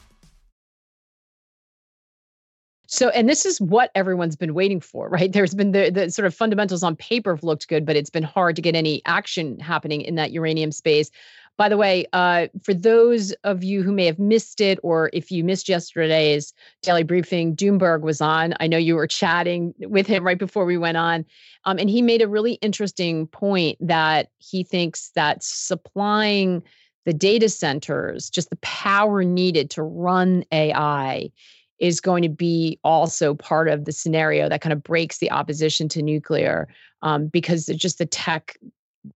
So, 2.86 3.08
and 3.08 3.26
this 3.26 3.46
is 3.46 3.58
what 3.58 3.90
everyone's 3.94 4.36
been 4.36 4.52
waiting 4.52 4.78
for, 4.78 5.08
right? 5.08 5.32
There's 5.32 5.54
been 5.54 5.72
the, 5.72 5.90
the 5.90 6.10
sort 6.10 6.26
of 6.26 6.34
fundamentals 6.34 6.82
on 6.82 6.94
paper 6.94 7.34
have 7.34 7.42
looked 7.42 7.66
good, 7.68 7.86
but 7.86 7.96
it's 7.96 8.10
been 8.10 8.22
hard 8.22 8.54
to 8.56 8.60
get 8.60 8.74
any 8.74 9.00
action 9.06 9.58
happening 9.58 10.02
in 10.02 10.16
that 10.16 10.30
uranium 10.32 10.72
space. 10.72 11.10
By 11.58 11.68
the 11.68 11.76
way, 11.76 12.06
uh, 12.12 12.48
for 12.62 12.74
those 12.74 13.32
of 13.44 13.62
you 13.62 13.82
who 13.82 13.92
may 13.92 14.06
have 14.06 14.18
missed 14.18 14.60
it, 14.60 14.78
or 14.82 15.10
if 15.12 15.30
you 15.30 15.44
missed 15.44 15.68
yesterday's 15.68 16.52
daily 16.82 17.02
briefing, 17.02 17.54
Doomberg 17.54 18.00
was 18.00 18.20
on. 18.20 18.54
I 18.58 18.66
know 18.66 18.78
you 18.78 18.96
were 18.96 19.06
chatting 19.06 19.74
with 19.78 20.06
him 20.06 20.24
right 20.24 20.38
before 20.38 20.64
we 20.64 20.78
went 20.78 20.96
on. 20.96 21.24
Um, 21.64 21.78
and 21.78 21.90
he 21.90 22.02
made 22.02 22.22
a 22.22 22.28
really 22.28 22.54
interesting 22.54 23.26
point 23.26 23.78
that 23.80 24.30
he 24.38 24.64
thinks 24.64 25.10
that 25.14 25.42
supplying 25.42 26.62
the 27.04 27.12
data 27.12 27.48
centers, 27.48 28.30
just 28.30 28.50
the 28.50 28.56
power 28.56 29.22
needed 29.22 29.70
to 29.70 29.82
run 29.82 30.44
AI, 30.52 31.30
is 31.78 32.00
going 32.00 32.22
to 32.22 32.28
be 32.28 32.78
also 32.84 33.34
part 33.34 33.68
of 33.68 33.84
the 33.84 33.92
scenario 33.92 34.48
that 34.48 34.60
kind 34.60 34.72
of 34.72 34.82
breaks 34.82 35.18
the 35.18 35.30
opposition 35.30 35.88
to 35.88 36.00
nuclear 36.00 36.68
um, 37.02 37.26
because 37.26 37.66
just 37.66 37.98
the 37.98 38.06
tech 38.06 38.56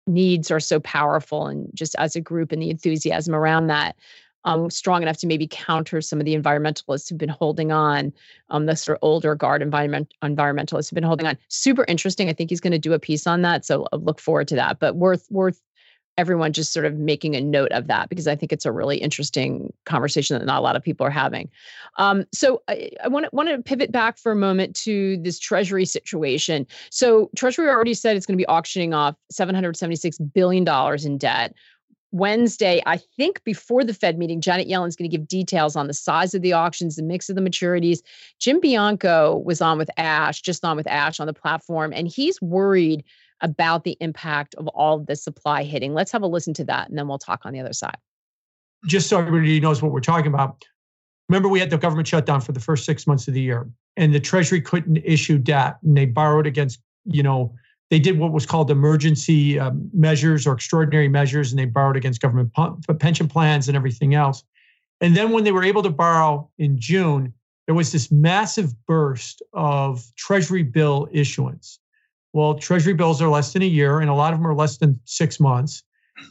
needs 0.07 0.51
are 0.51 0.61
so 0.61 0.81
powerful 0.81 1.47
and 1.47 1.71
just 1.75 1.95
as 1.99 2.17
a 2.17 2.21
group 2.21 2.53
and 2.53 2.63
the 2.63 2.71
enthusiasm 2.71 3.35
around 3.35 3.69
that 3.69 3.97
um, 4.47 4.71
strong 4.71 5.03
enough 5.03 5.19
to 5.19 5.27
maybe 5.27 5.49
counter 5.49 6.01
some 6.01 6.21
of 6.21 6.25
the 6.25 6.37
environmentalists 6.37 7.11
who've 7.11 7.19
been 7.19 7.29
holding 7.29 7.73
on, 7.73 8.13
um, 8.51 8.67
the 8.67 8.77
sort 8.77 8.97
of 8.97 9.01
older 9.03 9.35
guard 9.35 9.61
environment 9.61 10.15
environmentalists 10.23 10.89
who've 10.89 10.95
been 10.95 11.03
holding 11.03 11.27
on. 11.27 11.37
Super 11.49 11.85
interesting. 11.89 12.29
I 12.29 12.33
think 12.33 12.51
he's 12.51 12.61
going 12.61 12.73
to 12.73 12.79
do 12.79 12.93
a 12.93 12.99
piece 12.99 13.27
on 13.27 13.43
that, 13.43 13.65
so 13.65 13.87
I'll 13.93 13.99
look 13.99 14.21
forward 14.21 14.49
to 14.49 14.55
that. 14.55 14.79
But 14.79 14.97
worth 14.97 15.27
worth 15.31 15.61
everyone 16.19 16.53
just 16.53 16.73
sort 16.73 16.87
of 16.87 16.95
making 16.95 17.37
a 17.37 17.41
note 17.41 17.71
of 17.73 17.87
that 17.89 18.09
because 18.09 18.27
I 18.27 18.35
think 18.35 18.53
it's 18.53 18.65
a 18.65 18.73
really 18.73 18.97
interesting 18.97 19.73
conversation 19.85 20.39
that 20.39 20.45
not 20.45 20.59
a 20.59 20.63
lot 20.63 20.77
of 20.77 20.83
people 20.83 21.07
are 21.07 21.11
having. 21.11 21.51
Um, 21.97 22.25
so 22.33 22.63
I, 22.69 22.91
want 23.07 23.25
to 23.25 23.31
want 23.33 23.49
to 23.49 23.63
pivot 23.63 23.93
back 23.93 24.19
for 24.19 24.33
a 24.33 24.37
moment 24.37 24.75
to 24.77 25.19
this 25.19 25.39
Treasury 25.39 25.85
situation. 25.85 26.67
So 26.91 27.31
Treasury 27.37 27.69
already 27.69 27.95
said 27.95 28.17
it's 28.17 28.27
going 28.27 28.39
to 28.39 28.43
be 28.43 28.47
auctioning 28.47 28.95
off 28.95 29.17
776 29.31 30.19
billion 30.19 30.65
dollars 30.65 31.05
in 31.05 31.19
debt. 31.19 31.55
Wednesday, 32.13 32.83
I 32.87 32.97
think 32.97 33.45
before 33.45 33.85
the 33.85 33.93
Fed 33.93 34.17
meeting, 34.17 34.41
Janet 34.41 34.69
Yellen's 34.69 34.97
going 34.97 35.11
to 35.11 35.15
give 35.15 35.29
details 35.29 35.77
on 35.77 35.87
the 35.87 35.93
size 35.93 36.35
of 36.35 36.41
the 36.41 36.53
auctions, 36.53 36.97
the 36.97 37.03
mix 37.03 37.29
of 37.29 37.37
the 37.37 37.43
maturities. 37.43 37.99
Jim 38.39 38.59
Bianco 38.61 39.43
was 39.45 39.61
on 39.61 39.77
with 39.77 39.91
Ash, 39.99 40.41
just 40.41 40.65
on 40.65 40.77
with 40.77 40.87
Ash 40.87 41.21
on 41.21 41.27
the 41.27 41.35
platform, 41.35 41.93
and 41.95 42.09
he's 42.09 42.41
worried 42.41 43.05
about 43.41 43.85
the 43.85 43.97
impact 44.01 44.55
of 44.55 44.67
all 44.69 44.97
of 44.97 45.07
the 45.07 45.17
supply 45.17 45.63
hitting. 45.63 45.95
Let's 45.95 46.13
have 46.13 46.23
a 46.23 46.27
listen 46.27 46.55
to 46.55 46.65
that 46.65 46.89
and 46.89 46.99
then 46.99 47.09
we'll 47.09 47.19
talk 47.19 47.45
on 47.45 47.53
the 47.53 47.61
other 47.61 47.73
side. 47.73 47.97
Just 48.87 49.09
so 49.09 49.19
everybody 49.19 49.61
knows 49.61 49.83
what 49.83 49.93
we're 49.93 50.01
talking 50.01 50.29
about. 50.29 50.65
Remember, 51.29 51.49
we 51.49 51.59
had 51.59 51.71
the 51.71 51.79
government 51.79 52.07
shutdown 52.07 52.41
for 52.41 52.53
the 52.53 52.61
first 52.61 52.85
six 52.85 53.07
months 53.07 53.27
of 53.27 53.35
the 53.35 53.41
year, 53.41 53.69
and 53.97 54.15
the 54.15 54.21
Treasury 54.21 54.61
couldn't 54.61 54.99
issue 54.99 55.39
debt, 55.39 55.77
and 55.83 55.97
they 55.97 56.07
borrowed 56.07 56.47
against, 56.47 56.81
you 57.05 57.23
know, 57.23 57.53
they 57.91 57.99
did 57.99 58.19
what 58.19 58.33
was 58.33 58.47
called 58.47 58.71
emergency 58.71 59.59
um, 59.59 59.91
measures 59.93 60.47
or 60.47 60.55
extraordinary 60.55 61.09
measures, 61.09 61.53
and 61.53 61.59
they 61.59 61.65
borrowed 61.65 61.97
against 61.97 62.21
government 62.21 62.53
pension 62.99 63.29
plans 63.29 63.69
and 63.69 63.77
everything 63.77 64.15
else. 64.15 64.45
And 65.01 65.17
then 65.17 65.31
when 65.31 65.45
they 65.45 65.53
were 65.53 65.65
able 65.65 65.83
to 65.83 65.91
borrow 65.91 66.49
in 66.59 66.79
June, 66.79 67.33
there 67.67 67.75
was 67.75 67.93
this 67.93 68.11
massive 68.11 68.73
burst 68.87 69.43
of 69.53 70.05
Treasury 70.17 70.63
bill 70.63 71.09
issuance. 71.13 71.79
Well, 72.37 72.53
treasury 72.53 72.93
bills 72.93 73.23
are 73.23 73.31
less 73.31 73.55
than 73.55 73.63
a 73.63 73.67
year, 73.67 74.01
and 74.01 74.11
a 74.11 74.15
lot 74.15 74.35
of 74.35 74.39
them 74.39 74.47
are 74.47 74.55
less 74.55 74.77
than 74.77 75.01
six 75.07 75.41
months. 75.41 75.83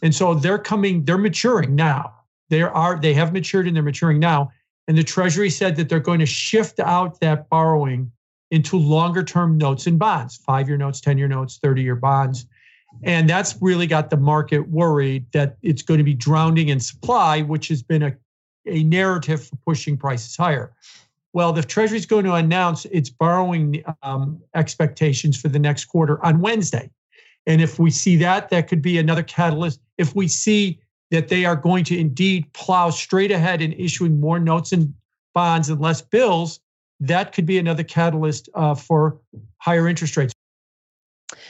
And 0.04 0.14
so 0.14 0.36
they're 0.36 0.60
coming, 0.60 1.04
they're 1.04 1.18
maturing 1.18 1.74
now. 1.74 2.14
They 2.52 2.62
are, 2.62 3.00
they 3.00 3.16
have 3.16 3.34
matured 3.34 3.66
and 3.66 3.76
they're 3.76 3.82
maturing 3.82 4.20
now. 4.20 4.52
And 4.88 4.96
the 4.96 5.04
Treasury 5.04 5.50
said 5.50 5.76
that 5.78 5.90
they're 5.90 6.00
going 6.00 6.20
to 6.20 6.28
shift 6.28 6.80
out 6.80 7.20
that 7.22 7.50
borrowing 7.50 8.12
into 8.52 8.78
longer 8.78 9.24
term 9.24 9.58
notes 9.58 9.88
and 9.88 9.98
bonds, 9.98 10.38
five 10.38 10.68
year 10.68 10.78
notes, 10.78 11.02
10 11.02 11.18
year 11.18 11.28
notes, 11.28 11.58
30 11.64 11.82
year 11.82 11.96
bonds. 11.96 12.46
And 13.02 13.28
that's 13.28 13.60
really 13.60 13.88
got 13.88 14.12
the 14.12 14.18
market 14.18 14.70
worried 14.70 15.26
that 15.32 15.58
it's 15.64 15.82
going 15.82 15.98
to 15.98 16.04
be 16.04 16.14
drowning 16.14 16.70
in 16.70 16.80
supply, 16.80 17.42
which 17.42 17.68
has 17.70 17.82
been 17.82 18.04
a, 18.04 18.16
a 18.68 18.84
narrative 18.84 19.44
for 19.48 19.56
pushing 19.66 19.98
prices 19.98 20.38
higher. 20.38 20.72
Well, 21.36 21.52
the 21.52 21.64
Treasury 21.64 21.98
is 21.98 22.06
going 22.06 22.24
to 22.24 22.36
announce 22.36 22.86
its 22.86 23.10
borrowing 23.10 23.84
um, 24.04 24.42
expectations 24.56 25.36
for 25.36 25.50
the 25.50 25.60
next 25.60 25.84
quarter 25.84 26.24
on 26.26 26.40
Wednesday. 26.40 26.90
And 27.46 27.62
if 27.62 27.78
we 27.78 27.92
see 27.92 28.16
that, 28.16 28.48
that 28.52 28.70
could 28.70 28.82
be 28.82 28.98
another 28.98 29.22
catalyst. 29.22 29.82
If 29.98 30.16
we 30.16 30.30
see 30.30 30.80
that 31.12 31.28
they 31.28 31.44
are 31.44 31.58
going 31.58 31.84
to 31.86 32.00
indeed 32.00 32.54
plow 32.54 32.90
straight 32.90 33.32
ahead 33.32 33.62
in 33.62 33.74
issuing 33.74 34.18
more 34.18 34.40
notes 34.40 34.72
and 34.72 34.94
bonds 35.34 35.68
and 35.68 35.82
less 35.82 36.02
bills, 36.02 36.62
that 37.02 37.34
could 37.34 37.46
be 37.46 37.58
another 37.58 37.84
catalyst 37.84 38.48
uh, 38.54 38.74
for 38.74 39.20
higher 39.58 39.90
interest 39.90 40.16
rates. 40.16 40.34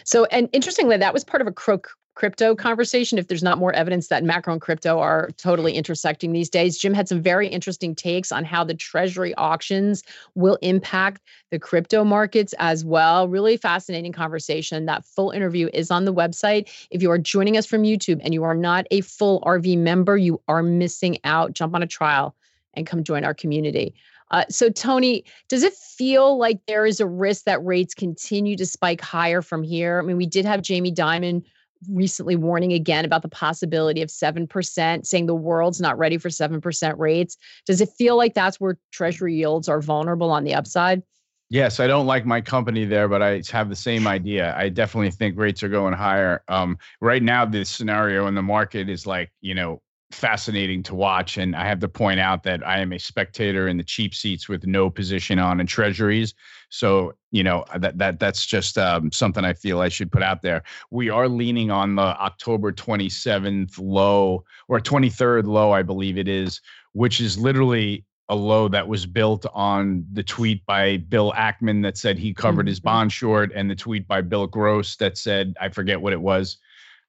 So, 0.06 0.26
and 0.26 0.50
interestingly, 0.54 0.98
that 0.98 1.14
was 1.14 1.24
part 1.24 1.42
of 1.42 1.48
a 1.48 1.52
crook 1.52 1.92
crypto 2.16 2.56
conversation 2.56 3.18
if 3.18 3.28
there's 3.28 3.44
not 3.44 3.58
more 3.58 3.74
evidence 3.74 4.08
that 4.08 4.24
macro 4.24 4.54
and 4.54 4.62
crypto 4.62 5.00
are 5.00 5.32
totally 5.36 5.74
intersecting 5.74 6.32
these 6.32 6.50
days. 6.50 6.78
Jim 6.78 6.94
had 6.94 7.10
some 7.10 7.22
very 7.22 7.48
interesting 7.48 7.94
takes 7.94 8.32
on 8.32 8.46
how 8.46 8.64
the 8.64 8.74
treasury 8.74 9.36
auctions 9.36 10.02
will 10.34 10.58
impact 10.62 11.22
the 11.52 11.60
crypto 11.60 12.06
markets 12.06 12.54
as 12.58 12.86
well. 12.86 13.28
Really 13.28 13.58
fascinating 13.58 14.14
conversation. 14.14 14.86
That 14.86 15.04
full 15.04 15.32
interview 15.32 15.70
is 15.74 15.92
on 15.92 16.06
the 16.06 16.14
website. 16.14 16.70
If 16.90 17.02
you 17.02 17.12
are 17.12 17.18
joining 17.18 17.58
us 17.58 17.66
from 17.66 17.84
YouTube 17.84 18.22
and 18.24 18.34
you 18.34 18.44
are 18.46 18.56
not 18.56 18.88
a 18.92 19.02
full 19.02 19.42
RV 19.42 19.78
member, 19.78 20.16
you 20.16 20.42
are 20.48 20.64
missing 20.64 21.18
out. 21.26 21.54
Jump 21.54 21.76
on 21.76 21.84
a 21.84 21.88
trial 21.88 22.34
and 22.76 22.88
come 22.88 23.04
join 23.04 23.26
our 23.26 23.34
community. 23.34 23.94
Uh, 24.32 24.46
so, 24.50 24.70
Tony, 24.70 25.24
does 25.50 25.64
it 25.64 25.74
feel 25.74 26.38
like 26.38 26.60
there 26.68 26.86
is 26.86 27.00
a 27.00 27.08
risk 27.08 27.46
that 27.46 27.64
rates 27.64 27.94
continue 27.94 28.58
to 28.58 28.66
spike 28.66 29.02
higher 29.02 29.42
from 29.42 29.64
here? 29.64 30.00
I 30.00 30.02
mean, 30.02 30.18
we 30.18 30.26
did 30.26 30.46
have 30.46 30.62
Jamie 30.62 30.92
Dimon 30.92 31.44
recently 31.90 32.36
warning 32.36 32.74
again 32.74 33.06
about 33.06 33.22
the 33.22 33.30
possibility 33.30 34.02
of 34.02 34.10
7%, 34.10 35.06
saying 35.06 35.26
the 35.26 35.36
world's 35.36 35.82
not 35.82 35.98
ready 35.98 36.18
for 36.18 36.30
7% 36.30 36.98
rates. 36.98 37.38
Does 37.66 37.82
it 37.82 37.90
feel 37.98 38.18
like 38.18 38.34
that's 38.34 38.60
where 38.60 38.78
treasury 38.92 39.36
yields 39.36 39.70
are 39.70 39.82
vulnerable 39.82 40.32
on 40.32 40.44
the 40.44 40.54
upside? 40.54 41.04
Yes, 41.50 41.80
I 41.80 41.86
don't 41.86 42.08
like 42.08 42.26
my 42.26 42.42
company 42.42 42.86
there, 42.86 43.08
but 43.08 43.22
I 43.22 43.44
have 43.52 43.70
the 43.70 43.76
same 43.76 44.08
idea. 44.08 44.56
I 44.58 44.70
definitely 44.70 45.12
think 45.12 45.38
rates 45.38 45.62
are 45.62 45.70
going 45.70 45.94
higher. 45.94 46.42
Um, 46.48 46.80
right 47.02 47.22
now, 47.22 47.46
the 47.46 47.64
scenario 47.64 48.26
in 48.26 48.34
the 48.34 48.42
market 48.42 48.90
is 48.90 49.06
like, 49.06 49.32
you 49.42 49.54
know, 49.54 49.82
fascinating 50.16 50.82
to 50.84 50.96
watch. 50.96 51.38
And 51.38 51.56
I 51.56 51.68
have 51.68 51.80
to 51.80 51.90
point 51.90 52.20
out 52.20 52.44
that 52.44 52.66
I 52.66 52.80
am 52.80 52.94
a 52.94 53.00
spectator 53.00 53.68
in 53.68 53.78
the 53.78 53.84
cheap 53.84 54.16
seats 54.16 54.48
with 54.48 54.66
no 54.66 54.90
position 54.90 55.38
on 55.40 55.60
in 55.60 55.68
treasuries. 55.68 56.34
So 56.70 57.14
you 57.32 57.44
know 57.44 57.66
that 57.78 57.98
that 57.98 58.20
that's 58.20 58.46
just 58.46 58.78
um, 58.78 59.12
something 59.12 59.44
I 59.44 59.54
feel 59.54 59.82
I 59.82 59.90
should 59.90 60.12
put 60.12 60.24
out 60.24 60.42
there. 60.42 60.64
We 60.90 61.10
are 61.10 61.28
leaning 61.28 61.70
on 61.70 61.96
the 61.96 62.02
October 62.02 62.72
27th 62.72 63.78
low 63.78 64.44
or 64.68 64.80
23rd 64.80 65.46
low, 65.46 65.72
I 65.72 65.84
believe 65.84 66.18
it 66.18 66.28
is, 66.28 66.62
which 66.94 67.20
is 67.20 67.38
literally 67.38 68.06
a 68.30 68.36
low 68.36 68.68
that 68.70 68.88
was 68.88 69.06
built 69.06 69.46
on 69.54 70.04
the 70.12 70.24
tweet 70.24 70.66
by 70.66 70.98
Bill 70.98 71.32
Ackman 71.34 71.84
that 71.84 71.98
said 71.98 72.18
he 72.18 72.34
covered 72.34 72.62
mm-hmm. 72.62 72.70
his 72.70 72.80
bond 72.80 73.12
short, 73.12 73.52
and 73.54 73.70
the 73.70 73.76
tweet 73.76 74.08
by 74.08 74.22
Bill 74.22 74.48
Gross 74.48 74.96
that 74.96 75.18
said 75.18 75.56
I 75.62 75.70
forget 75.70 76.02
what 76.02 76.14
it 76.14 76.22
was 76.22 76.58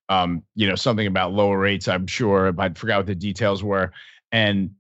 um, 0.08 0.42
you 0.54 0.68
know, 0.68 0.75
something 0.75 1.06
about 1.06 1.32
lower 1.32 1.58
rates, 1.58 1.88
I'm 1.88 2.06
sure, 2.06 2.52
but 2.52 2.62
I 2.62 2.75
forgot 2.75 2.98
what 2.98 3.06
the 3.06 3.14
details 3.14 3.62
were. 3.62 3.92
And, 4.32 4.70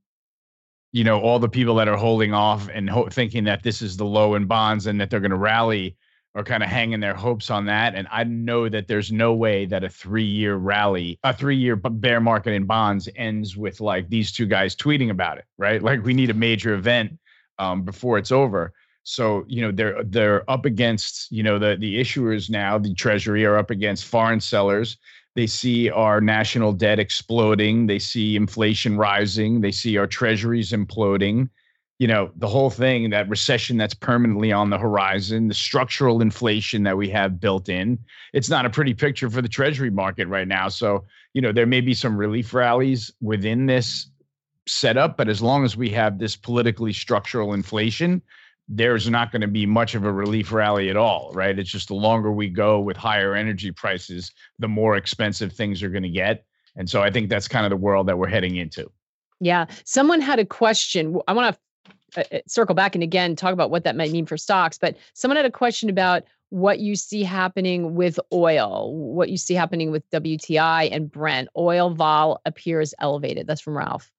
you 0.92 1.04
know, 1.04 1.20
all 1.20 1.38
the 1.38 1.48
people 1.48 1.74
that 1.76 1.88
are 1.88 1.96
holding 1.96 2.32
off 2.32 2.68
and 2.72 2.88
ho- 2.88 3.08
thinking 3.08 3.44
that 3.44 3.62
this 3.62 3.82
is 3.82 3.96
the 3.96 4.04
low 4.04 4.34
in 4.34 4.46
bonds 4.46 4.86
and 4.86 5.00
that 5.00 5.10
they're 5.10 5.20
going 5.20 5.30
to 5.30 5.36
rally 5.36 5.96
are 6.36 6.44
kind 6.44 6.62
of 6.62 6.68
hanging 6.68 7.00
their 7.00 7.14
hopes 7.14 7.50
on 7.50 7.64
that. 7.64 7.94
And 7.94 8.06
I 8.10 8.24
know 8.24 8.68
that 8.68 8.88
there's 8.88 9.10
no 9.10 9.32
way 9.32 9.64
that 9.66 9.82
a 9.82 9.88
three 9.88 10.24
year 10.24 10.56
rally, 10.56 11.18
a 11.24 11.32
three 11.32 11.56
year 11.56 11.76
bear 11.76 12.20
market 12.20 12.52
in 12.52 12.66
bonds 12.66 13.08
ends 13.16 13.56
with 13.56 13.80
like 13.80 14.08
these 14.10 14.30
two 14.30 14.44
guys 14.44 14.76
tweeting 14.76 15.10
about 15.10 15.38
it, 15.38 15.46
right? 15.56 15.82
Like 15.82 16.04
we 16.04 16.12
need 16.12 16.28
a 16.28 16.34
major 16.34 16.74
event 16.74 17.18
um, 17.58 17.82
before 17.82 18.18
it's 18.18 18.32
over. 18.32 18.74
So 19.08 19.44
you 19.46 19.62
know 19.62 19.70
they're 19.70 20.02
they're 20.02 20.50
up 20.50 20.64
against 20.64 21.30
you 21.30 21.40
know 21.44 21.60
the 21.60 21.76
the 21.78 22.00
issuers 22.00 22.50
now. 22.50 22.76
The 22.76 22.92
Treasury 22.92 23.44
are 23.46 23.56
up 23.56 23.70
against 23.70 24.04
foreign 24.04 24.40
sellers. 24.40 24.98
They 25.36 25.46
see 25.46 25.90
our 25.90 26.20
national 26.20 26.72
debt 26.72 26.98
exploding. 26.98 27.86
They 27.86 28.00
see 28.00 28.34
inflation 28.34 28.96
rising. 28.96 29.60
They 29.60 29.70
see 29.70 29.96
our 29.96 30.08
treasuries 30.08 30.72
imploding. 30.72 31.48
you 31.98 32.06
know, 32.06 32.30
the 32.36 32.48
whole 32.48 32.68
thing, 32.68 33.08
that 33.10 33.28
recession 33.28 33.78
that's 33.78 33.94
permanently 33.94 34.52
on 34.52 34.68
the 34.68 34.78
horizon, 34.78 35.48
the 35.48 35.54
structural 35.54 36.20
inflation 36.20 36.82
that 36.82 36.96
we 36.96 37.08
have 37.08 37.40
built 37.40 37.68
in. 37.68 37.98
It's 38.34 38.50
not 38.50 38.66
a 38.66 38.70
pretty 38.70 38.92
picture 38.92 39.30
for 39.30 39.40
the 39.40 39.48
treasury 39.48 39.90
market 39.90 40.28
right 40.28 40.46
now. 40.46 40.68
So, 40.68 41.06
you 41.32 41.40
know, 41.40 41.52
there 41.52 41.66
may 41.66 41.80
be 41.80 41.94
some 41.94 42.16
relief 42.16 42.52
rallies 42.52 43.10
within 43.22 43.64
this 43.64 44.10
setup, 44.66 45.16
but 45.16 45.28
as 45.28 45.40
long 45.40 45.64
as 45.64 45.76
we 45.76 45.88
have 45.90 46.18
this 46.18 46.36
politically 46.36 46.92
structural 46.92 47.54
inflation, 47.54 48.20
there's 48.68 49.08
not 49.08 49.30
going 49.30 49.42
to 49.42 49.48
be 49.48 49.64
much 49.64 49.94
of 49.94 50.04
a 50.04 50.12
relief 50.12 50.52
rally 50.52 50.90
at 50.90 50.96
all, 50.96 51.30
right? 51.32 51.58
It's 51.58 51.70
just 51.70 51.88
the 51.88 51.94
longer 51.94 52.32
we 52.32 52.48
go 52.48 52.80
with 52.80 52.96
higher 52.96 53.34
energy 53.34 53.70
prices, 53.70 54.32
the 54.58 54.68
more 54.68 54.96
expensive 54.96 55.52
things 55.52 55.82
are 55.82 55.88
going 55.88 56.02
to 56.02 56.08
get. 56.08 56.44
And 56.74 56.90
so 56.90 57.02
I 57.02 57.10
think 57.10 57.28
that's 57.28 57.48
kind 57.48 57.64
of 57.64 57.70
the 57.70 57.76
world 57.76 58.08
that 58.08 58.18
we're 58.18 58.28
heading 58.28 58.56
into. 58.56 58.90
Yeah. 59.40 59.66
Someone 59.84 60.20
had 60.20 60.38
a 60.38 60.44
question. 60.44 61.18
I 61.28 61.32
want 61.32 61.54
to 61.54 62.20
uh, 62.20 62.36
uh, 62.36 62.38
circle 62.46 62.74
back 62.74 62.94
and 62.94 63.04
again 63.04 63.36
talk 63.36 63.52
about 63.52 63.70
what 63.70 63.84
that 63.84 63.96
might 63.96 64.10
mean 64.10 64.26
for 64.26 64.36
stocks, 64.36 64.78
but 64.78 64.96
someone 65.14 65.36
had 65.36 65.46
a 65.46 65.50
question 65.50 65.88
about 65.88 66.24
what 66.50 66.78
you 66.78 66.96
see 66.96 67.22
happening 67.22 67.94
with 67.94 68.18
oil, 68.32 68.94
what 68.94 69.28
you 69.28 69.36
see 69.36 69.54
happening 69.54 69.90
with 69.90 70.08
WTI 70.10 70.88
and 70.92 71.10
Brent. 71.10 71.48
Oil 71.56 71.90
vol 71.90 72.40
appears 72.44 72.94
elevated. 72.98 73.46
That's 73.46 73.60
from 73.60 73.76
Ralph 73.76 74.12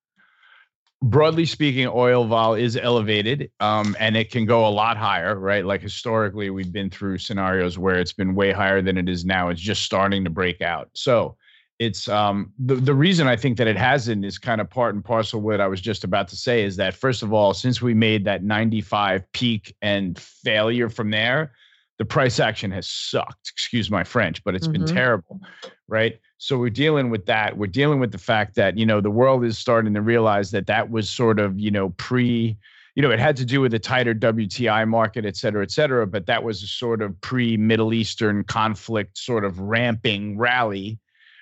broadly 1.02 1.46
speaking, 1.46 1.88
oil 1.88 2.26
vol 2.26 2.56
is 2.56 2.76
elevated 2.76 3.52
um, 3.60 3.96
and 4.00 4.18
it 4.18 4.32
can 4.32 4.46
go 4.46 4.68
a 4.68 4.70
lot 4.70 4.98
higher, 4.98 5.38
right? 5.38 5.66
Like 5.66 5.82
historically, 5.82 6.50
we've 6.50 6.72
been 6.72 6.90
through 6.90 7.20
scenarios 7.20 7.78
where 7.78 8.00
it's 8.00 8.14
been 8.14 8.36
way 8.36 8.52
higher 8.52 8.82
than 8.82 8.98
it 8.98 9.08
is 9.08 9.26
now. 9.26 9.50
It's 9.50 9.62
just 9.62 9.84
starting 9.84 10.24
to 10.24 10.30
break 10.30 10.62
out. 10.62 10.90
So 10.94 11.38
it's 11.80 12.08
um, 12.08 12.52
the, 12.58 12.76
the 12.76 12.96
reason 12.96 13.28
I 13.28 13.36
think 13.36 13.58
that 13.60 13.68
it 13.68 13.78
hasn't 13.78 14.26
is 14.26 14.40
kind 14.40 14.60
of 14.60 14.70
part 14.70 14.96
and 14.96 15.06
parcel 15.06 15.42
what 15.42 15.62
I 15.62 15.68
was 15.68 15.80
just 15.80 16.04
about 16.04 16.28
to 16.30 16.36
say 16.36 16.64
is 16.64 16.76
that, 16.78 16.96
first 16.96 17.22
of 17.22 17.34
all, 17.34 17.54
since 17.54 17.82
we 17.82 17.94
made 17.94 18.26
that 18.26 18.44
95 18.44 19.32
peak 19.32 19.76
and 19.82 20.18
failure 20.18 20.90
from 20.90 21.12
there, 21.12 21.52
the 21.98 22.06
price 22.06 22.40
action 22.40 22.72
has 22.72 22.88
sucked. 22.88 23.50
Excuse 23.52 23.90
my 23.90 24.04
French, 24.04 24.44
but 24.44 24.56
it's 24.56 24.68
mm-hmm. 24.68 24.86
been 24.86 24.96
terrible, 24.96 25.40
right? 25.88 26.20
So 26.38 26.58
we're 26.58 26.70
dealing 26.70 27.10
with 27.10 27.26
that. 27.26 27.58
We're 27.58 27.68
dealing 27.68 28.00
with 28.00 28.12
the 28.12 28.18
fact 28.18 28.56
that 28.56 28.78
you 28.78 28.86
know 28.86 29.02
the 29.02 29.12
world 29.12 29.44
is 29.44 29.58
starting 29.58 29.94
to 29.94 30.02
realize 30.02 30.52
that 30.52 30.68
that 30.68 30.90
was 30.90 31.10
sort 31.10 31.40
of 31.40 31.60
you 31.60 31.72
know 31.72 31.90
pre, 31.98 32.58
you 32.96 33.02
know, 33.02 33.12
it 33.12 33.20
had 33.20 33.36
to 33.38 33.46
do 33.46 33.62
with 33.62 33.74
a 33.74 33.80
tighter 33.80 34.14
WTI 34.14 34.88
market, 34.88 35.26
et 35.26 35.36
cetera, 35.36 35.64
et 35.64 35.72
cetera. 35.72 36.06
But 36.06 36.28
that 36.28 36.44
was 36.44 36.62
a 36.64 36.68
sort 36.68 37.02
of 37.02 37.20
pre 37.22 37.58
Middle 37.58 37.94
Eastern 37.94 38.44
conflict 38.44 39.18
sort 39.18 39.44
of 39.44 39.60
ramping 39.60 40.38
rally, 40.38 41.00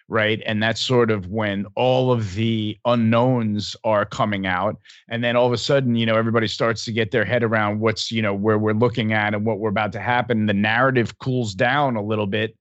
right? 0.08 0.42
And 0.46 0.62
that's 0.62 0.82
sort 0.82 1.10
of 1.10 1.28
when 1.28 1.66
all 1.76 2.12
of 2.12 2.36
the 2.36 2.78
unknowns 2.86 3.76
are 3.84 4.06
coming 4.06 4.46
out, 4.46 4.78
and 5.10 5.24
then 5.24 5.36
all 5.36 5.48
of 5.48 5.54
a 5.54 5.58
sudden, 5.58 5.96
you 5.96 6.06
know, 6.06 6.16
everybody 6.16 6.48
starts 6.48 6.86
to 6.86 6.92
get 6.92 7.12
their 7.12 7.26
head 7.26 7.44
around 7.44 7.80
what's 7.80 8.12
you 8.12 8.22
know 8.22 8.34
where 8.34 8.58
we're 8.58 8.74
looking 8.74 9.14
at 9.14 9.34
and 9.34 9.46
what 9.46 9.60
we're 9.60 9.70
about 9.70 9.92
to 9.94 10.00
happen. 10.00 10.46
The 10.46 10.54
narrative 10.54 11.18
cools 11.20 11.54
down 11.54 11.96
a 11.96 12.04
little 12.04 12.28
bit 12.28 12.56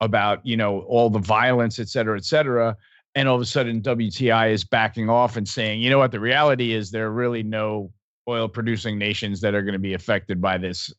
about 0.00 0.44
you 0.44 0.56
know 0.56 0.80
all 0.80 1.10
the 1.10 1.18
violence, 1.18 1.78
et 1.78 1.88
cetera, 1.88 2.16
et 2.16 2.24
cetera. 2.24 2.76
And 3.16 3.28
all 3.28 3.34
of 3.34 3.40
a 3.40 3.46
sudden, 3.46 3.80
WTI 3.80 4.52
is 4.52 4.62
backing 4.62 5.10
off 5.10 5.36
and 5.36 5.48
saying, 5.48 5.80
you 5.80 5.90
know 5.90 5.98
what, 5.98 6.12
the 6.12 6.20
reality 6.20 6.72
is 6.72 6.90
there 6.90 7.06
are 7.06 7.12
really 7.12 7.42
no 7.42 7.90
oil 8.28 8.48
producing 8.48 8.98
nations 8.98 9.40
that 9.40 9.54
are 9.54 9.62
going 9.62 9.72
to 9.72 9.80
be 9.80 9.94
affected 9.94 10.40
by 10.40 10.56
this 10.58 10.92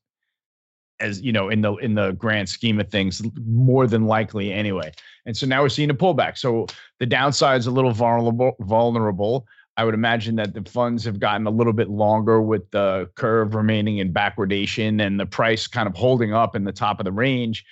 as 1.01 1.21
you 1.21 1.31
know 1.31 1.49
in 1.49 1.61
the 1.61 1.75
in 1.77 1.95
the 1.95 2.11
grand 2.13 2.47
scheme 2.47 2.79
of 2.79 2.89
things 2.89 3.21
more 3.45 3.87
than 3.87 4.05
likely 4.05 4.51
anyway 4.53 4.91
and 5.25 5.35
so 5.35 5.45
now 5.45 5.61
we're 5.61 5.69
seeing 5.69 5.89
a 5.89 5.95
pullback 5.95 6.37
so 6.37 6.65
the 6.99 7.05
downside 7.05 7.59
is 7.59 7.67
a 7.67 7.71
little 7.71 7.91
vulnerable 7.91 8.55
vulnerable 8.61 9.45
i 9.77 9.83
would 9.83 9.93
imagine 9.93 10.35
that 10.35 10.53
the 10.53 10.63
funds 10.69 11.03
have 11.03 11.19
gotten 11.19 11.47
a 11.47 11.51
little 11.51 11.73
bit 11.73 11.89
longer 11.89 12.41
with 12.41 12.69
the 12.71 13.09
curve 13.15 13.55
remaining 13.55 13.97
in 13.97 14.13
backwardation 14.13 15.05
and 15.05 15.19
the 15.19 15.25
price 15.25 15.67
kind 15.67 15.87
of 15.87 15.95
holding 15.95 16.33
up 16.33 16.55
in 16.55 16.63
the 16.63 16.71
top 16.71 16.99
of 16.99 17.05
the 17.05 17.11
range 17.11 17.65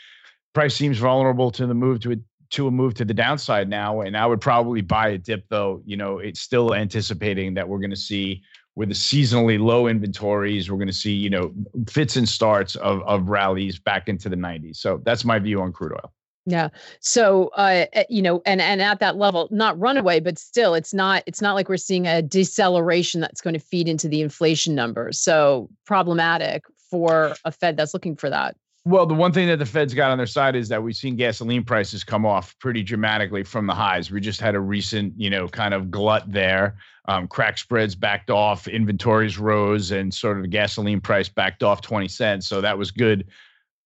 price 0.53 0.75
seems 0.75 0.97
vulnerable 0.97 1.51
to 1.51 1.67
the 1.67 1.73
move 1.73 1.99
to 2.01 2.13
a, 2.13 2.15
to 2.51 2.67
a 2.67 2.71
move 2.71 2.93
to 2.95 3.05
the 3.05 3.13
downside 3.13 3.69
now. 3.69 4.01
And 4.01 4.17
I 4.17 4.25
would 4.25 4.41
probably 4.41 4.81
buy 4.81 5.09
a 5.09 5.17
dip, 5.17 5.45
though. 5.49 5.81
You 5.85 5.97
know, 5.97 6.19
it's 6.19 6.39
still 6.39 6.73
anticipating 6.73 7.53
that 7.55 7.67
we're 7.67 7.79
going 7.79 7.91
to 7.91 7.95
see 7.95 8.41
with 8.79 8.87
the 8.87 8.95
seasonally 8.95 9.59
low 9.59 9.87
inventories, 9.87 10.71
we're 10.71 10.77
going 10.77 10.87
to 10.87 10.93
see 10.93 11.11
you 11.11 11.29
know 11.29 11.51
fits 11.89 12.15
and 12.15 12.27
starts 12.27 12.77
of 12.77 13.01
of 13.01 13.27
rallies 13.27 13.77
back 13.77 14.07
into 14.07 14.29
the 14.29 14.37
90s. 14.37 14.77
So 14.77 15.01
that's 15.03 15.25
my 15.25 15.37
view 15.37 15.61
on 15.61 15.73
crude 15.73 15.91
oil. 15.91 16.13
Yeah. 16.45 16.69
So, 17.01 17.49
uh, 17.57 17.87
eh, 17.91 18.05
you 18.09 18.21
know, 18.21 18.41
and 18.45 18.61
and 18.61 18.81
at 18.81 19.01
that 19.01 19.17
level, 19.17 19.49
not 19.51 19.77
runaway, 19.77 20.21
but 20.21 20.39
still, 20.39 20.75
it's 20.75 20.93
not 20.93 21.23
it's 21.25 21.41
not 21.41 21.55
like 21.55 21.67
we're 21.67 21.75
seeing 21.75 22.07
a 22.07 22.21
deceleration 22.21 23.19
that's 23.19 23.41
going 23.41 23.53
to 23.53 23.59
feed 23.59 23.89
into 23.89 24.07
the 24.07 24.21
inflation 24.21 24.75
numbers. 24.75 25.19
So 25.19 25.69
problematic 25.85 26.63
for 26.89 27.35
a 27.43 27.51
Fed 27.51 27.75
that's 27.75 27.93
looking 27.93 28.15
for 28.15 28.29
that. 28.29 28.55
Well, 28.85 29.05
the 29.05 29.13
one 29.13 29.33
thing 29.33 29.47
that 29.49 29.59
the 29.59 29.65
Fed's 29.65 29.93
got 29.93 30.09
on 30.09 30.17
their 30.17 30.25
side 30.25 30.55
is 30.55 30.69
that 30.69 30.81
we've 30.81 30.95
seen 30.95 31.15
gasoline 31.15 31.63
prices 31.63 32.03
come 32.03 32.25
off 32.25 32.57
pretty 32.59 32.81
dramatically 32.81 33.43
from 33.43 33.67
the 33.67 33.73
highs. 33.75 34.09
We 34.09 34.21
just 34.21 34.39
had 34.39 34.55
a 34.55 34.59
recent, 34.59 35.13
you 35.17 35.29
know, 35.29 35.47
kind 35.47 35.73
of 35.73 35.91
glut 35.91 36.31
there. 36.31 36.77
Um, 37.05 37.27
crack 37.27 37.57
spreads 37.57 37.93
backed 37.93 38.29
off, 38.29 38.67
inventories 38.67 39.37
rose, 39.37 39.91
and 39.91 40.13
sort 40.13 40.37
of 40.37 40.43
the 40.43 40.49
gasoline 40.49 41.01
price 41.01 41.27
backed 41.27 41.61
off 41.61 41.81
20 41.81 42.07
cents. 42.07 42.47
So 42.47 42.61
that 42.61 42.77
was 42.77 42.89
good. 42.89 43.27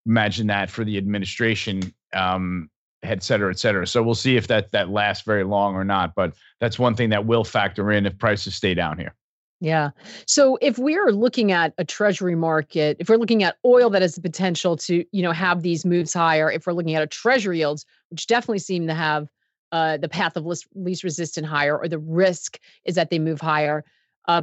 Imagine 0.06 0.48
that 0.48 0.70
for 0.70 0.84
the 0.84 0.98
administration, 0.98 1.82
um, 2.14 2.70
et 3.02 3.24
cetera, 3.24 3.50
et 3.50 3.60
cetera. 3.60 3.88
So 3.88 4.04
we'll 4.04 4.14
see 4.14 4.38
if 4.38 4.48
that 4.48 4.72
that 4.74 4.90
lasts 4.90 5.26
very 5.26 5.44
long 5.44 5.74
or 5.74 5.84
not. 5.84 6.14
But 6.16 6.34
that's 6.60 6.78
one 6.78 6.96
thing 6.96 7.10
that 7.10 7.26
will 7.26 7.44
factor 7.44 7.92
in 7.92 8.06
if 8.06 8.18
prices 8.20 8.54
stay 8.56 8.74
down 8.76 9.00
here. 9.00 9.16
Yeah. 9.64 9.92
So 10.28 10.58
if 10.62 10.78
we're 10.78 11.12
looking 11.12 11.54
at 11.54 11.74
a 11.78 11.86
treasury 11.86 12.36
market, 12.36 12.98
if 13.00 13.08
we're 13.08 13.16
looking 13.16 13.44
at 13.44 13.56
oil 13.64 13.90
that 13.92 14.02
has 14.02 14.16
the 14.16 14.22
potential 14.22 14.76
to, 14.76 15.06
you 15.14 15.24
know, 15.24 15.32
have 15.32 15.62
these 15.62 15.86
moves 15.86 16.14
higher, 16.14 16.52
if 16.52 16.68
we're 16.68 16.74
looking 16.74 16.96
at 16.96 17.02
a 17.02 17.08
treasury 17.08 17.60
yields, 17.60 17.86
which 18.10 18.28
definitely 18.28 18.60
seem 18.60 18.88
to 18.88 18.94
have 18.94 19.30
uh, 19.72 19.96
the 19.96 20.10
path 20.10 20.36
of 20.36 20.46
least, 20.46 20.68
least 20.76 21.02
resistant 21.06 21.48
higher, 21.48 21.78
or 21.78 21.88
the 21.88 21.98
risk 21.98 22.60
is 22.84 22.96
that 22.96 23.10
they 23.10 23.20
move 23.20 23.40
higher, 23.40 23.86
uh, 24.28 24.42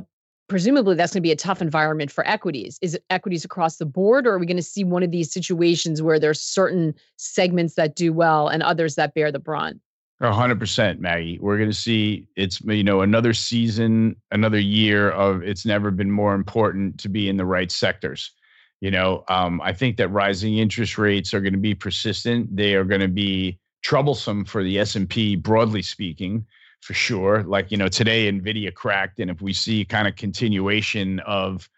presumably 0.49 0.95
that's 0.95 1.13
going 1.13 1.21
to 1.23 1.27
be 1.27 1.33
a 1.33 1.37
tough 1.37 1.61
environment 1.61 2.11
for 2.11 2.27
equities. 2.27 2.79
Is 2.81 2.95
it 2.95 3.05
equities 3.11 3.45
across 3.45 3.77
the 3.77 3.85
board, 3.85 4.27
or 4.27 4.33
are 4.33 4.39
we 4.39 4.47
going 4.47 4.57
to 4.57 4.63
see 4.63 4.85
one 4.85 5.03
of 5.03 5.11
these 5.11 5.31
situations 5.31 6.01
where 6.01 6.19
there's 6.19 6.41
certain 6.41 6.95
segments 7.17 7.75
that 7.75 7.95
do 7.95 8.15
well 8.15 8.49
and 8.49 8.63
others 8.63 8.95
that 8.95 9.13
bear 9.13 9.31
the 9.31 9.39
brunt? 9.39 9.83
Hundred 10.23 10.61
percent, 10.61 11.01
Maggie. 11.01 11.39
We're 11.41 11.57
going 11.57 11.71
to 11.71 11.77
see 11.77 12.27
it's 12.37 12.61
you 12.61 12.85
know 12.85 13.01
another 13.01 13.33
season, 13.33 14.17
another 14.31 14.59
year 14.59 15.11
of 15.11 15.43
it's 15.43 15.65
never 15.65 15.91
been 15.91 16.11
more 16.11 16.35
important 16.35 16.99
to 17.01 17.09
be 17.09 17.29
in 17.29 17.37
the 17.37 17.47
right 17.47 17.71
sectors. 17.71 18.33
You 18.81 18.91
know, 18.91 19.25
um, 19.29 19.61
I 19.63 19.73
think 19.73 19.97
that 19.97 20.09
rising 20.09 20.59
interest 20.59 20.99
rates 20.99 21.33
are 21.33 21.41
going 21.41 21.53
to 21.53 21.59
be 21.59 21.75
persistent. 21.75 22.55
They 22.55 22.75
are 22.75 22.85
going 22.85 23.01
to 23.01 23.09
be 23.09 23.59
troublesome 23.83 24.45
for 24.45 24.63
the 24.63 24.79
S 24.79 24.95
and 24.95 25.09
P, 25.09 25.37
broadly 25.37 25.83
speaking, 25.83 26.47
for 26.83 26.93
sure. 26.93 27.43
Like 27.43 27.71
you 27.71 27.79
know, 27.79 27.89
today 27.89 28.31
Nvidia 28.31 28.75
cracked, 28.75 29.21
and 29.21 29.31
if 29.31 29.41
we 29.41 29.55
see 29.55 29.85
kind 29.87 30.07
of 30.07 30.17
continuation 30.17 31.21
of 31.21 31.69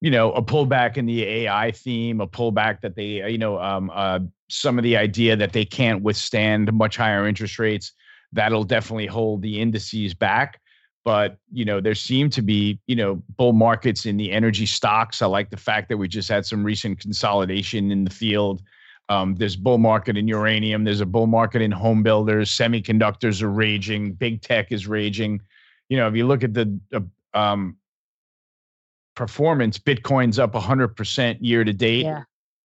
you 0.00 0.12
know 0.12 0.32
a 0.32 0.42
pullback 0.42 0.96
in 0.96 1.06
the 1.06 1.24
AI 1.24 1.72
theme, 1.72 2.20
a 2.20 2.28
pullback 2.28 2.82
that 2.82 2.94
they 2.94 3.28
you 3.28 3.38
know 3.38 3.58
um, 3.58 3.90
uh, 3.92 4.20
some 4.48 4.78
of 4.78 4.82
the 4.82 4.96
idea 4.96 5.36
that 5.36 5.52
they 5.52 5.64
can't 5.64 6.02
withstand 6.02 6.72
much 6.72 6.96
higher 6.96 7.26
interest 7.26 7.58
rates, 7.58 7.92
that'll 8.32 8.64
definitely 8.64 9.06
hold 9.06 9.42
the 9.42 9.60
indices 9.60 10.14
back. 10.14 10.60
But 11.04 11.38
you 11.52 11.64
know 11.64 11.80
there 11.80 11.94
seem 11.94 12.28
to 12.30 12.42
be 12.42 12.78
you 12.86 12.96
know 12.96 13.22
bull 13.36 13.52
markets 13.52 14.04
in 14.04 14.16
the 14.16 14.30
energy 14.30 14.66
stocks. 14.66 15.22
I 15.22 15.26
like 15.26 15.50
the 15.50 15.56
fact 15.56 15.88
that 15.88 15.96
we 15.96 16.08
just 16.08 16.28
had 16.28 16.44
some 16.44 16.62
recent 16.64 17.00
consolidation 17.00 17.90
in 17.90 18.04
the 18.04 18.10
field. 18.10 18.62
Um, 19.08 19.34
there's 19.36 19.56
bull 19.56 19.78
market 19.78 20.18
in 20.18 20.28
uranium. 20.28 20.84
There's 20.84 21.00
a 21.00 21.06
bull 21.06 21.26
market 21.26 21.62
in 21.62 21.70
home 21.70 22.02
builders. 22.02 22.50
Semiconductors 22.50 23.40
are 23.40 23.50
raging. 23.50 24.12
Big 24.12 24.42
tech 24.42 24.70
is 24.70 24.86
raging. 24.86 25.40
You 25.88 25.96
know, 25.96 26.08
if 26.08 26.14
you 26.14 26.26
look 26.26 26.44
at 26.44 26.52
the 26.52 26.78
uh, 26.92 27.00
um, 27.32 27.76
performance, 29.14 29.78
Bitcoin's 29.78 30.38
up 30.38 30.52
100% 30.52 31.38
year 31.40 31.64
to 31.64 31.72
date. 31.72 32.04
Yeah. 32.04 32.24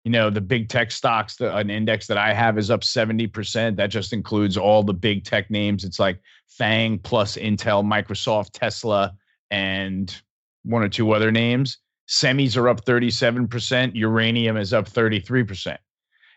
You 0.07 0.11
know, 0.11 0.29
the 0.29 0.39
big 0.39 0.69
tech 0.69 0.91
stocks, 0.91 1.35
the, 1.35 1.53
an 1.53 1.69
index 1.69 2.07
that 2.07 2.17
I 2.17 2.33
have 2.33 2.57
is 2.57 2.71
up 2.71 2.79
70%. 2.79 3.75
That 3.75 3.87
just 3.87 4.13
includes 4.13 4.55
all 4.55 4.81
the 4.81 4.93
big 4.93 5.25
tech 5.25 5.51
names. 5.51 5.83
It's 5.83 5.99
like 5.99 6.21
FANG 6.47 6.99
plus 6.99 7.35
Intel, 7.35 7.83
Microsoft, 7.83 8.51
Tesla, 8.53 9.13
and 9.51 10.15
one 10.63 10.81
or 10.81 10.87
two 10.87 11.11
other 11.11 11.29
names. 11.29 11.79
Semis 12.07 12.55
are 12.55 12.69
up 12.69 12.85
37%. 12.85 13.95
Uranium 13.95 14.55
is 14.55 14.71
up 14.71 14.89
33%. 14.89 15.75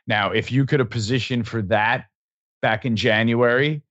Now, 0.08 0.32
if 0.32 0.50
you 0.50 0.66
could 0.66 0.80
have 0.80 0.90
positioned 0.90 1.46
for 1.46 1.62
that 1.62 2.06
back 2.62 2.84
in 2.84 2.96
January, 2.96 3.82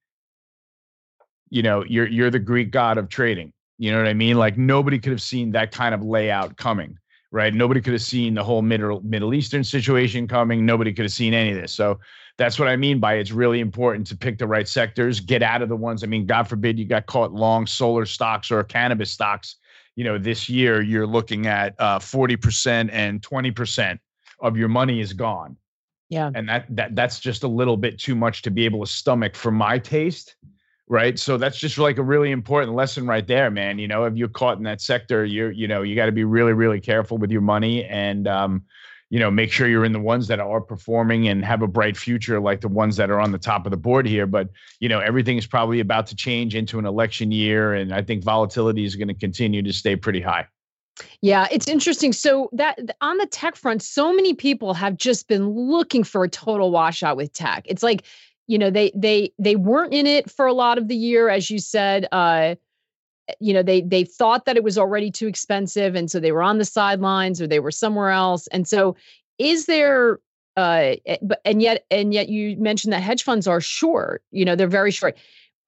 you 1.49 1.63
know, 1.63 1.85
you're 1.85 2.09
you're 2.09 2.29
the 2.29 2.37
Greek 2.37 2.71
god 2.71 2.97
of 2.97 3.07
trading. 3.07 3.53
You 3.77 3.93
know 3.93 3.99
what 3.99 4.07
I 4.09 4.13
mean? 4.13 4.35
Like 4.37 4.57
nobody 4.57 4.99
could 4.99 5.13
have 5.13 5.21
seen 5.21 5.53
that 5.53 5.71
kind 5.71 5.95
of 5.95 6.03
layout 6.03 6.57
coming, 6.57 6.97
right? 7.31 7.53
Nobody 7.53 7.81
could 7.81 7.93
have 7.93 8.01
seen 8.01 8.33
the 8.33 8.43
whole 8.43 8.61
Middle 8.61 9.01
Middle 9.01 9.33
Eastern 9.33 9.63
situation 9.63 10.27
coming. 10.27 10.65
Nobody 10.65 10.93
could 10.93 11.05
have 11.05 11.11
seen 11.11 11.33
any 11.33 11.51
of 11.51 11.61
this. 11.61 11.73
So 11.73 11.99
that's 12.37 12.57
what 12.57 12.67
I 12.67 12.75
mean 12.75 12.99
by 12.99 13.15
it's 13.15 13.31
really 13.31 13.59
important 13.59 14.07
to 14.07 14.17
pick 14.17 14.37
the 14.37 14.47
right 14.47 14.67
sectors, 14.67 15.19
get 15.19 15.43
out 15.43 15.61
of 15.61 15.69
the 15.69 15.75
ones. 15.75 16.03
I 16.03 16.07
mean, 16.07 16.25
God 16.25 16.47
forbid 16.47 16.79
you 16.79 16.85
got 16.85 17.05
caught 17.05 17.33
long 17.33 17.67
solar 17.67 18.05
stocks 18.05 18.49
or 18.49 18.63
cannabis 18.63 19.11
stocks. 19.11 19.57
you 19.95 20.05
know, 20.05 20.17
this 20.17 20.47
year 20.47 20.81
you're 20.81 21.05
looking 21.05 21.45
at 21.45 21.75
uh, 21.77 21.99
40% 21.99 22.89
and 22.93 23.21
20% 23.21 23.99
of 24.39 24.55
your 24.55 24.69
money 24.69 25.01
is 25.01 25.11
gone. 25.11 25.57
Yeah. 26.07 26.31
And 26.33 26.47
that 26.49 26.65
that 26.69 26.95
that's 26.95 27.19
just 27.19 27.43
a 27.43 27.47
little 27.47 27.77
bit 27.77 27.99
too 27.99 28.15
much 28.15 28.41
to 28.43 28.51
be 28.51 28.65
able 28.65 28.83
to 28.85 28.91
stomach 28.91 29.35
for 29.35 29.51
my 29.51 29.77
taste. 29.77 30.35
Right. 30.91 31.19
So 31.19 31.37
that's 31.37 31.59
just 31.59 31.77
like 31.77 31.99
a 31.99 32.03
really 32.03 32.31
important 32.31 32.73
lesson 32.73 33.05
right 33.05 33.27
there, 33.27 33.51
man. 33.51 33.77
You 33.77 33.87
know, 33.87 34.05
if 34.05 34.15
you're 34.15 34.27
caught 34.27 34.57
in 34.57 34.63
that 34.63 34.81
sector, 34.81 35.23
you're, 35.23 35.51
you 35.51 35.67
know, 35.67 35.83
you 35.83 35.95
got 35.95 36.07
to 36.07 36.11
be 36.11 36.23
really, 36.23 36.53
really 36.53 36.81
careful 36.81 37.19
with 37.19 37.29
your 37.29 37.41
money 37.41 37.85
and 37.85 38.27
um, 38.27 38.63
you 39.11 39.19
know, 39.19 39.31
make 39.31 39.51
sure 39.51 39.67
you're 39.67 39.85
in 39.85 39.91
the 39.91 39.99
ones 39.99 40.27
that 40.27 40.39
are 40.39 40.61
performing 40.61 41.27
and 41.27 41.43
have 41.43 41.61
a 41.63 41.67
bright 41.67 41.97
future, 41.97 42.39
like 42.39 42.61
the 42.61 42.67
ones 42.67 42.95
that 42.97 43.09
are 43.09 43.19
on 43.19 43.31
the 43.31 43.39
top 43.39 43.65
of 43.65 43.71
the 43.71 43.77
board 43.77 44.07
here. 44.07 44.27
But, 44.27 44.49
you 44.79 44.87
know, 44.87 44.99
everything 44.99 45.37
is 45.37 45.47
probably 45.47 45.79
about 45.79 46.07
to 46.07 46.15
change 46.15 46.55
into 46.55 46.77
an 46.77 46.85
election 46.85 47.31
year. 47.31 47.73
And 47.73 47.93
I 47.93 48.03
think 48.03 48.23
volatility 48.23 48.85
is 48.85 48.95
going 48.95 49.07
to 49.07 49.15
continue 49.15 49.63
to 49.63 49.73
stay 49.73 49.95
pretty 49.95 50.21
high. 50.21 50.45
Yeah, 51.21 51.47
it's 51.49 51.67
interesting. 51.67 52.13
So 52.13 52.49
that 52.53 52.77
on 53.01 53.17
the 53.17 53.25
tech 53.25 53.55
front, 53.55 53.81
so 53.81 54.13
many 54.13 54.33
people 54.33 54.73
have 54.73 54.97
just 54.97 55.27
been 55.27 55.49
looking 55.49 56.03
for 56.03 56.23
a 56.23 56.29
total 56.29 56.71
washout 56.71 57.17
with 57.17 57.33
tech. 57.33 57.63
It's 57.65 57.81
like, 57.81 58.05
you 58.49 58.57
know, 58.57 58.71
they 58.71 58.91
they 58.95 59.31
they 59.37 59.55
weren't 59.55 59.93
in 59.93 60.07
it 60.07 60.29
for 60.29 60.47
a 60.47 60.53
lot 60.53 60.79
of 60.79 60.87
the 60.87 60.95
year, 60.95 61.29
as 61.29 61.51
you 61.51 61.59
said. 61.59 62.07
Uh, 62.11 62.55
you 63.39 63.53
know, 63.53 63.61
they 63.61 63.81
they 63.81 64.03
thought 64.03 64.45
that 64.45 64.57
it 64.57 64.63
was 64.63 64.75
already 64.75 65.11
too 65.11 65.27
expensive, 65.27 65.93
and 65.93 66.09
so 66.09 66.19
they 66.19 66.31
were 66.31 66.41
on 66.41 66.57
the 66.57 66.65
sidelines 66.65 67.39
or 67.39 67.45
they 67.45 67.59
were 67.59 67.69
somewhere 67.69 68.09
else. 68.09 68.47
And 68.47 68.67
so, 68.67 68.95
is 69.37 69.67
there? 69.67 70.19
Uh, 70.57 70.95
eh, 71.05 71.17
but 71.21 71.39
and 71.45 71.61
yet 71.61 71.85
and 71.91 72.11
yet 72.11 72.29
you 72.29 72.57
mentioned 72.57 72.91
that 72.91 73.03
hedge 73.03 73.21
funds 73.21 73.45
are 73.45 73.61
short. 73.61 74.23
You 74.31 74.45
know, 74.45 74.55
they're 74.55 74.67
very 74.67 74.89
short. 74.89 75.15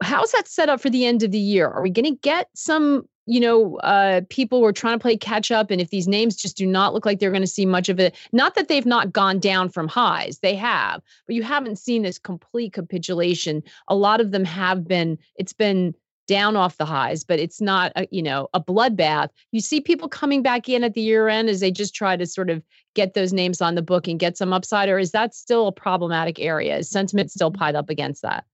How's 0.02 0.32
that 0.32 0.48
set 0.48 0.70
up 0.70 0.82
for 0.82 0.90
the 0.90 1.06
end 1.06 1.24
of 1.24 1.32
the 1.32 1.40
year? 1.40 1.68
Are 1.68 1.82
we 1.82 1.90
going 1.90 2.06
to 2.06 2.20
get 2.22 2.50
some 2.56 3.08
you 3.28 3.40
know, 3.40 3.78
uh, 3.78 4.22
people 4.30 4.62
were 4.62 4.74
trying 4.74 4.98
to 4.98 5.02
play 5.02 5.16
catch 5.16 5.52
up. 5.52 5.72
And 5.72 5.80
if 5.80 5.90
these 5.90 6.08
names 6.08 6.36
just 6.36 6.58
do 6.58 6.66
not 6.66 6.94
look 6.94 7.06
like 7.06 7.20
they're 7.20 7.32
going 7.32 7.42
to 7.42 7.48
see 7.48 7.66
much 7.66 7.88
of 7.88 8.00
it, 8.00 8.16
not 8.32 8.56
that 8.56 8.68
they've 8.68 8.86
not 8.86 9.14
gone 9.14 9.40
down 9.40 9.70
from 9.70 9.88
highs, 9.88 10.40
they 10.40 10.56
have, 10.56 11.02
but 11.28 11.36
you 11.36 11.44
haven't 11.44 11.78
seen 11.78 12.02
this 12.02 12.18
complete 12.18 12.74
capitulation. 12.74 13.64
A 13.88 13.96
lot 13.96 14.22
of 14.22 14.32
them 14.32 14.44
have 14.44 14.88
been, 14.88 15.18
it's 15.36 15.54
been 15.54 15.94
down 16.28 16.56
off 16.56 16.78
the 16.78 16.86
highs, 16.86 17.24
but 17.24 17.40
it's 17.40 17.62
not, 17.62 17.92
a, 17.96 18.08
you 18.12 18.24
know, 18.24 18.48
a 18.54 18.62
bloodbath. 18.62 19.30
You 19.52 19.62
see 19.62 19.82
people 19.82 20.10
coming 20.10 20.42
back 20.42 20.68
in 20.68 20.84
at 20.84 20.94
the 20.94 21.02
year 21.02 21.28
end 21.28 21.50
as 21.50 21.60
they 21.60 21.72
just 21.72 21.94
try 21.94 22.16
to 22.18 22.26
sort 22.26 22.50
of 22.50 22.64
get 22.96 23.14
those 23.14 23.34
names 23.34 23.62
on 23.62 23.76
the 23.76 23.82
book 23.82 24.08
and 24.08 24.20
get 24.20 24.38
some 24.38 24.52
upside, 24.52 24.90
or 24.90 24.98
is 24.98 25.12
that 25.12 25.36
still 25.36 25.68
a 25.68 25.72
problematic 25.72 26.40
area? 26.40 26.78
Is 26.78 26.90
sentiment 26.90 27.32
still 27.32 27.52
piled 27.52 27.76
up 27.76 27.90
against 27.90 28.24
that? 28.24 28.46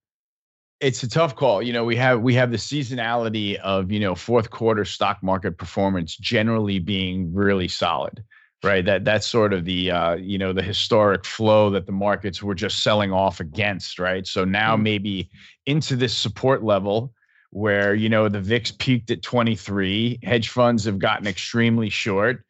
It's 0.79 1.03
a 1.03 1.09
tough 1.09 1.35
call. 1.35 1.61
You 1.61 1.73
know, 1.73 1.83
we 1.83 1.95
have 1.95 2.21
we 2.21 2.33
have 2.35 2.51
the 2.51 2.57
seasonality 2.57 3.55
of 3.57 3.91
you 3.91 3.99
know 3.99 4.15
fourth 4.15 4.49
quarter 4.49 4.85
stock 4.85 5.21
market 5.23 5.57
performance 5.57 6.15
generally 6.15 6.79
being 6.79 7.33
really 7.33 7.67
solid, 7.67 8.23
right? 8.63 8.85
That 8.85 9.03
that's 9.03 9.25
sort 9.25 9.53
of 9.53 9.65
the 9.65 9.91
uh, 9.91 10.15
you 10.15 10.37
know 10.37 10.53
the 10.53 10.61
historic 10.61 11.25
flow 11.25 11.69
that 11.71 11.85
the 11.85 11.91
markets 11.91 12.43
were 12.43 12.55
just 12.55 12.83
selling 12.83 13.11
off 13.11 13.39
against, 13.39 13.97
right? 13.99 14.25
So 14.27 14.45
now 14.45 14.75
mm-hmm. 14.75 14.83
maybe 14.83 15.29
into 15.65 15.95
this 15.95 16.15
support 16.15 16.63
level 16.63 17.13
where 17.49 17.95
you 17.95 18.09
know 18.09 18.29
the 18.29 18.41
VIX 18.41 18.71
peaked 18.71 19.09
at 19.09 19.23
23, 19.23 20.19
hedge 20.23 20.49
funds 20.49 20.85
have 20.85 20.99
gotten 20.99 21.27
extremely 21.27 21.89
short. 21.89 22.43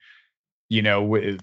You 0.70 0.82
know, 0.82 1.02
with 1.02 1.40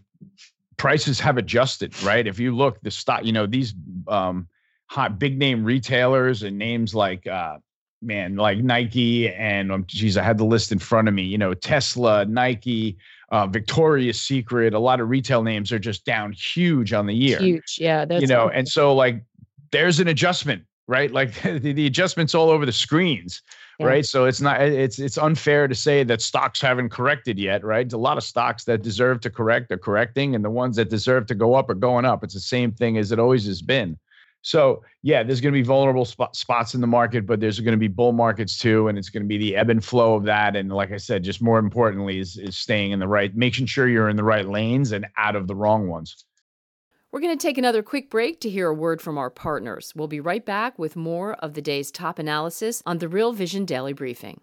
prices 0.76 1.18
have 1.20 1.38
adjusted, 1.38 2.02
right? 2.02 2.26
If 2.26 2.38
you 2.38 2.54
look, 2.54 2.78
the 2.82 2.90
stock, 2.90 3.24
you 3.24 3.32
know, 3.32 3.46
these 3.46 3.72
um, 4.06 4.48
hot 4.86 5.18
big 5.18 5.38
name 5.38 5.64
retailers 5.64 6.42
and 6.42 6.58
names 6.58 6.94
like 6.94 7.26
uh 7.26 7.58
man 8.02 8.36
like 8.36 8.58
Nike 8.58 9.30
and 9.30 9.72
um 9.72 9.84
geez 9.86 10.16
I 10.16 10.22
had 10.22 10.38
the 10.38 10.44
list 10.44 10.72
in 10.72 10.78
front 10.78 11.08
of 11.08 11.14
me 11.14 11.22
you 11.22 11.38
know 11.38 11.54
Tesla 11.54 12.24
Nike 12.26 12.98
uh 13.30 13.46
Victoria's 13.46 14.20
Secret 14.20 14.74
a 14.74 14.78
lot 14.78 15.00
of 15.00 15.08
retail 15.08 15.42
names 15.42 15.72
are 15.72 15.78
just 15.78 16.04
down 16.04 16.32
huge 16.32 16.92
on 16.92 17.06
the 17.06 17.14
year 17.14 17.38
huge 17.38 17.78
yeah 17.80 18.04
you 18.10 18.26
know 18.26 18.48
and 18.48 18.68
so 18.68 18.94
like 18.94 19.22
there's 19.70 20.00
an 20.00 20.08
adjustment 20.08 20.62
right? 20.86 21.10
Like 21.10 21.34
the, 21.42 21.72
the 21.72 21.86
adjustments 21.86 22.34
all 22.34 22.50
over 22.50 22.66
the 22.66 22.72
screens 22.72 23.42
yeah. 23.78 23.86
right? 23.86 24.04
So 24.04 24.24
it's 24.24 24.40
not 24.40 24.60
it's 24.60 24.98
it's 24.98 25.18
unfair 25.18 25.68
to 25.68 25.74
say 25.74 26.04
that 26.04 26.22
stocks 26.22 26.60
haven't 26.60 26.90
corrected 26.90 27.38
yet 27.38 27.64
right? 27.64 27.90
A 27.92 27.98
lot 27.98 28.16
of 28.16 28.24
stocks 28.24 28.64
that 28.64 28.82
deserve 28.82 29.20
to 29.20 29.30
correct 29.30 29.70
are 29.72 29.78
correcting 29.78 30.34
and 30.34 30.44
the 30.44 30.50
ones 30.50 30.76
that 30.76 30.90
deserve 30.90 31.26
to 31.26 31.34
go 31.34 31.54
up 31.54 31.70
are 31.70 31.74
going 31.74 32.04
up. 32.04 32.24
It's 32.24 32.34
the 32.34 32.40
same 32.40 32.72
thing 32.72 32.98
as 32.98 33.12
it 33.12 33.18
always 33.18 33.46
has 33.46 33.62
been 33.62 33.98
so 34.44 34.82
yeah, 35.00 35.22
there's 35.22 35.40
going 35.40 35.54
to 35.54 35.58
be 35.58 35.62
vulnerable 35.62 36.04
spot, 36.04 36.36
spots 36.36 36.74
in 36.74 36.82
the 36.82 36.86
market, 36.86 37.24
but 37.24 37.40
there's 37.40 37.58
going 37.60 37.72
to 37.72 37.78
be 37.78 37.88
bull 37.88 38.12
markets 38.12 38.58
too, 38.58 38.88
and 38.88 38.98
it's 38.98 39.08
going 39.08 39.22
to 39.22 39.26
be 39.26 39.38
the 39.38 39.56
ebb 39.56 39.70
and 39.70 39.82
flow 39.82 40.14
of 40.14 40.24
that. 40.24 40.54
And 40.54 40.70
like 40.70 40.92
I 40.92 40.98
said, 40.98 41.24
just 41.24 41.40
more 41.40 41.58
importantly 41.58 42.18
is 42.18 42.36
is 42.36 42.54
staying 42.54 42.92
in 42.92 42.98
the 42.98 43.08
right, 43.08 43.34
making 43.34 43.66
sure 43.66 43.88
you're 43.88 44.10
in 44.10 44.16
the 44.16 44.22
right 44.22 44.46
lanes 44.46 44.92
and 44.92 45.06
out 45.16 45.34
of 45.34 45.48
the 45.48 45.56
wrong 45.56 45.88
ones. 45.88 46.26
We're 47.10 47.20
going 47.20 47.38
to 47.38 47.42
take 47.42 47.56
another 47.56 47.82
quick 47.82 48.10
break 48.10 48.40
to 48.40 48.50
hear 48.50 48.68
a 48.68 48.74
word 48.74 49.00
from 49.00 49.16
our 49.16 49.30
partners. 49.30 49.94
We'll 49.96 50.08
be 50.08 50.20
right 50.20 50.44
back 50.44 50.78
with 50.78 50.94
more 50.94 51.34
of 51.36 51.54
the 51.54 51.62
day's 51.62 51.90
top 51.90 52.18
analysis 52.18 52.82
on 52.84 52.98
the 52.98 53.08
Real 53.08 53.32
Vision 53.32 53.64
Daily 53.64 53.94
Briefing. 53.94 54.42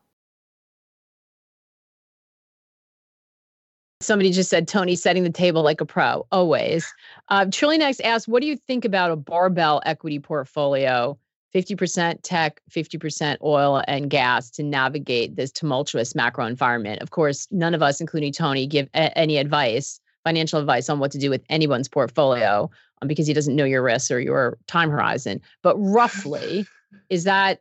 Somebody 4.02 4.32
just 4.32 4.50
said 4.50 4.68
Tony 4.68 4.96
setting 4.96 5.24
the 5.24 5.30
table 5.30 5.64
like 5.64 5.80
a 5.80 5.86
pro, 5.86 6.26
always. 6.32 6.92
Uh, 7.30 7.46
Trillion 7.46 7.82
asked, 7.82 8.28
What 8.28 8.42
do 8.42 8.48
you 8.48 8.58
think 8.58 8.84
about 8.84 9.12
a 9.12 9.16
barbell 9.16 9.82
equity 9.86 10.20
portfolio? 10.20 11.18
50% 11.54 12.20
tech, 12.24 12.62
50% 12.72 13.38
oil 13.44 13.84
and 13.88 14.10
gas 14.10 14.50
to 14.52 14.64
navigate 14.64 15.36
this 15.36 15.52
tumultuous 15.52 16.16
macro 16.16 16.46
environment. 16.46 17.02
Of 17.02 17.12
course, 17.12 17.48
none 17.52 17.76
of 17.76 17.84
us, 17.84 18.00
including 18.00 18.32
Tony, 18.32 18.66
give 18.66 18.88
a- 18.94 19.18
any 19.18 19.38
advice, 19.38 20.00
financial 20.24 20.60
advice 20.60 20.90
on 20.90 21.00
what 21.00 21.12
to 21.12 21.18
do 21.18 21.30
with 21.30 21.44
anyone's 21.50 21.90
portfolio 21.90 22.70
um, 23.02 23.08
because 23.08 23.28
he 23.28 23.34
doesn't 23.34 23.56
know 23.56 23.66
your 23.66 23.84
risks 23.84 24.12
or 24.12 24.20
your 24.22 24.58
time 24.68 24.90
horizon. 24.90 25.42
But 25.62 25.76
roughly, 25.78 26.66
is 27.10 27.26
that 27.26 27.60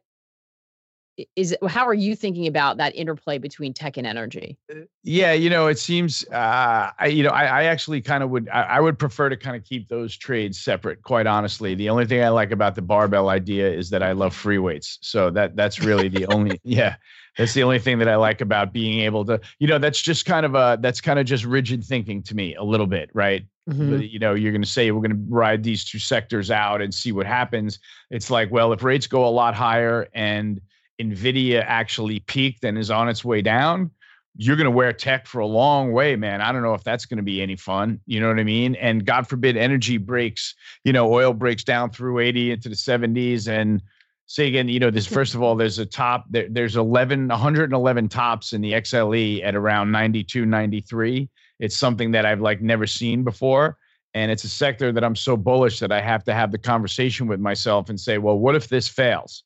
is 1.37 1.57
how 1.69 1.87
are 1.87 1.95
you 1.95 2.15
thinking 2.15 2.47
about 2.47 2.77
that 2.79 2.95
interplay 2.95 3.39
between 3.39 3.75
tech 3.75 3.97
and 3.97 4.07
energy? 4.07 4.59
Uh, 4.71 4.81
yeah 5.03 5.33
you 5.33 5.49
know 5.49 5.67
it 5.67 5.79
seems 5.79 6.25
uh 6.29 6.91
I, 6.99 7.07
you 7.07 7.23
know 7.23 7.31
i, 7.31 7.45
I 7.45 7.65
actually 7.65 8.01
kind 8.01 8.23
of 8.23 8.31
would 8.31 8.49
I, 8.49 8.63
I, 8.63 8.81
would 8.81 8.99
prefer 8.99 9.29
to 9.29 9.37
kind 9.37 9.57
of 9.57 9.65
keep 9.65 9.89
those 9.89 10.17
trades 10.17 10.61
separate 10.61 11.03
quite 11.03 11.27
honestly. 11.27 11.75
The 11.75 11.89
only 11.89 12.07
thing 12.07 12.23
i 12.23 12.29
like 12.29 12.51
about 12.51 12.75
the 12.75 12.83
barbell 12.83 13.29
idea 13.29 13.71
is 13.71 13.91
that 13.91 14.03
i 14.03 14.13
love 14.13 14.35
free 14.35 14.59
weights 14.59 14.99
so 15.01 15.31
that 15.31 15.57
that's 15.57 15.81
really 15.81 16.09
the 16.09 16.27
only 16.27 16.61
yeah 16.65 16.97
that's 17.39 17.55
the 17.55 17.63
only 17.63 17.79
thing 17.79 17.99
that 17.99 18.09
i 18.09 18.17
like 18.17 18.41
about 18.41 18.73
being 18.73 19.01
able 19.01 19.25
to 19.25 19.41
you 19.59 19.67
know 19.67 19.79
that's 19.79 20.01
just 20.01 20.27
kind 20.27 20.45
of 20.45 20.55
a 20.55 20.79
that's 20.81 21.01
kind 21.01 21.19
of 21.19 21.27
just 21.27 21.45
rigid 21.45 21.85
thinking 21.85 22.23
to 22.23 22.35
me 22.35 22.55
a 22.57 22.63
little 22.63 22.87
bit 22.87 23.11
right? 23.15 23.47
Mm-hmm. 23.69 24.01
you 24.01 24.19
know 24.19 24.35
you're 24.35 24.53
going 24.53 24.63
to 24.63 24.69
say 24.69 24.91
we're 24.91 25.07
going 25.07 25.17
to 25.17 25.35
ride 25.35 25.63
these 25.63 25.85
two 25.85 25.99
sectors 25.99 26.51
out 26.51 26.81
and 26.83 26.93
see 26.93 27.13
what 27.13 27.27
happens. 27.27 27.79
It's 28.11 28.31
like 28.31 28.51
well 28.51 28.73
if 28.73 28.83
rates 28.83 29.07
go 29.07 29.25
a 29.25 29.31
lot 29.31 29.55
higher 29.55 30.09
and 30.13 30.61
Nvidia 31.01 31.65
actually 31.67 32.21
peaked 32.21 32.65
and 32.65 32.77
is 32.79 32.91
on 32.91 33.09
its 33.09 33.25
way 33.25 33.43
down, 33.43 33.91
you're 34.37 34.57
going 34.57 34.67
to 34.67 34.71
wear 34.71 34.93
tech 34.93 35.27
for 35.27 35.41
a 35.41 35.47
long 35.47 35.93
way, 35.93 36.17
man. 36.17 36.41
I 36.41 36.53
don't 36.53 36.63
know 36.63 36.75
if 36.75 36.85
that's 36.85 37.05
going 37.05 37.19
to 37.19 37.23
be 37.23 37.43
any 37.43 37.57
fun. 37.57 38.01
You 38.07 38.21
know 38.21 38.29
what 38.29 38.39
I 38.39 38.45
mean? 38.45 38.75
And 38.77 39.05
God 39.05 39.27
forbid 39.27 39.57
energy 39.57 39.97
breaks, 39.97 40.55
you 40.85 40.93
know, 40.93 41.13
oil 41.13 41.33
breaks 41.33 41.65
down 41.65 41.91
through 41.91 42.21
80 42.21 42.53
into 42.53 42.69
the 42.69 42.75
70s. 42.75 43.49
And 43.49 43.83
say 44.27 44.47
again, 44.47 44.69
you 44.69 44.79
know, 44.79 44.91
this 44.91 45.07
first 45.19 45.35
of 45.35 45.43
all, 45.43 45.57
there's 45.57 45.79
a 45.79 45.87
top, 45.87 46.25
there, 46.31 46.47
there's 46.49 46.77
11, 46.77 47.29
111 47.29 48.09
tops 48.09 48.53
in 48.53 48.61
the 48.61 48.73
XLE 48.73 49.45
at 49.45 49.57
around 49.57 49.91
92, 49.91 50.47
93. 50.47 51.29
It's 51.59 51.77
something 51.77 52.13
that 52.13 52.25
I've 52.25 52.41
like 52.41 52.61
never 52.61 52.87
seen 52.87 53.25
before. 53.25 53.77
And 54.15 54.31
it's 54.31 54.45
a 54.45 54.49
sector 54.49 54.93
that 54.93 55.05
I'm 55.05 55.17
so 55.17 55.37
bullish 55.37 55.79
that 55.81 55.93
I 55.93 56.01
have 56.01 56.25
to 56.25 56.35
have 56.35 56.51
the 56.51 56.59
conversation 56.59 57.27
with 57.27 57.41
myself 57.41 57.91
and 57.91 58.01
say, 58.01 58.19
well, 58.19 58.39
what 58.39 58.57
if 58.57 58.69
this 58.69 58.89
fails? 58.89 59.45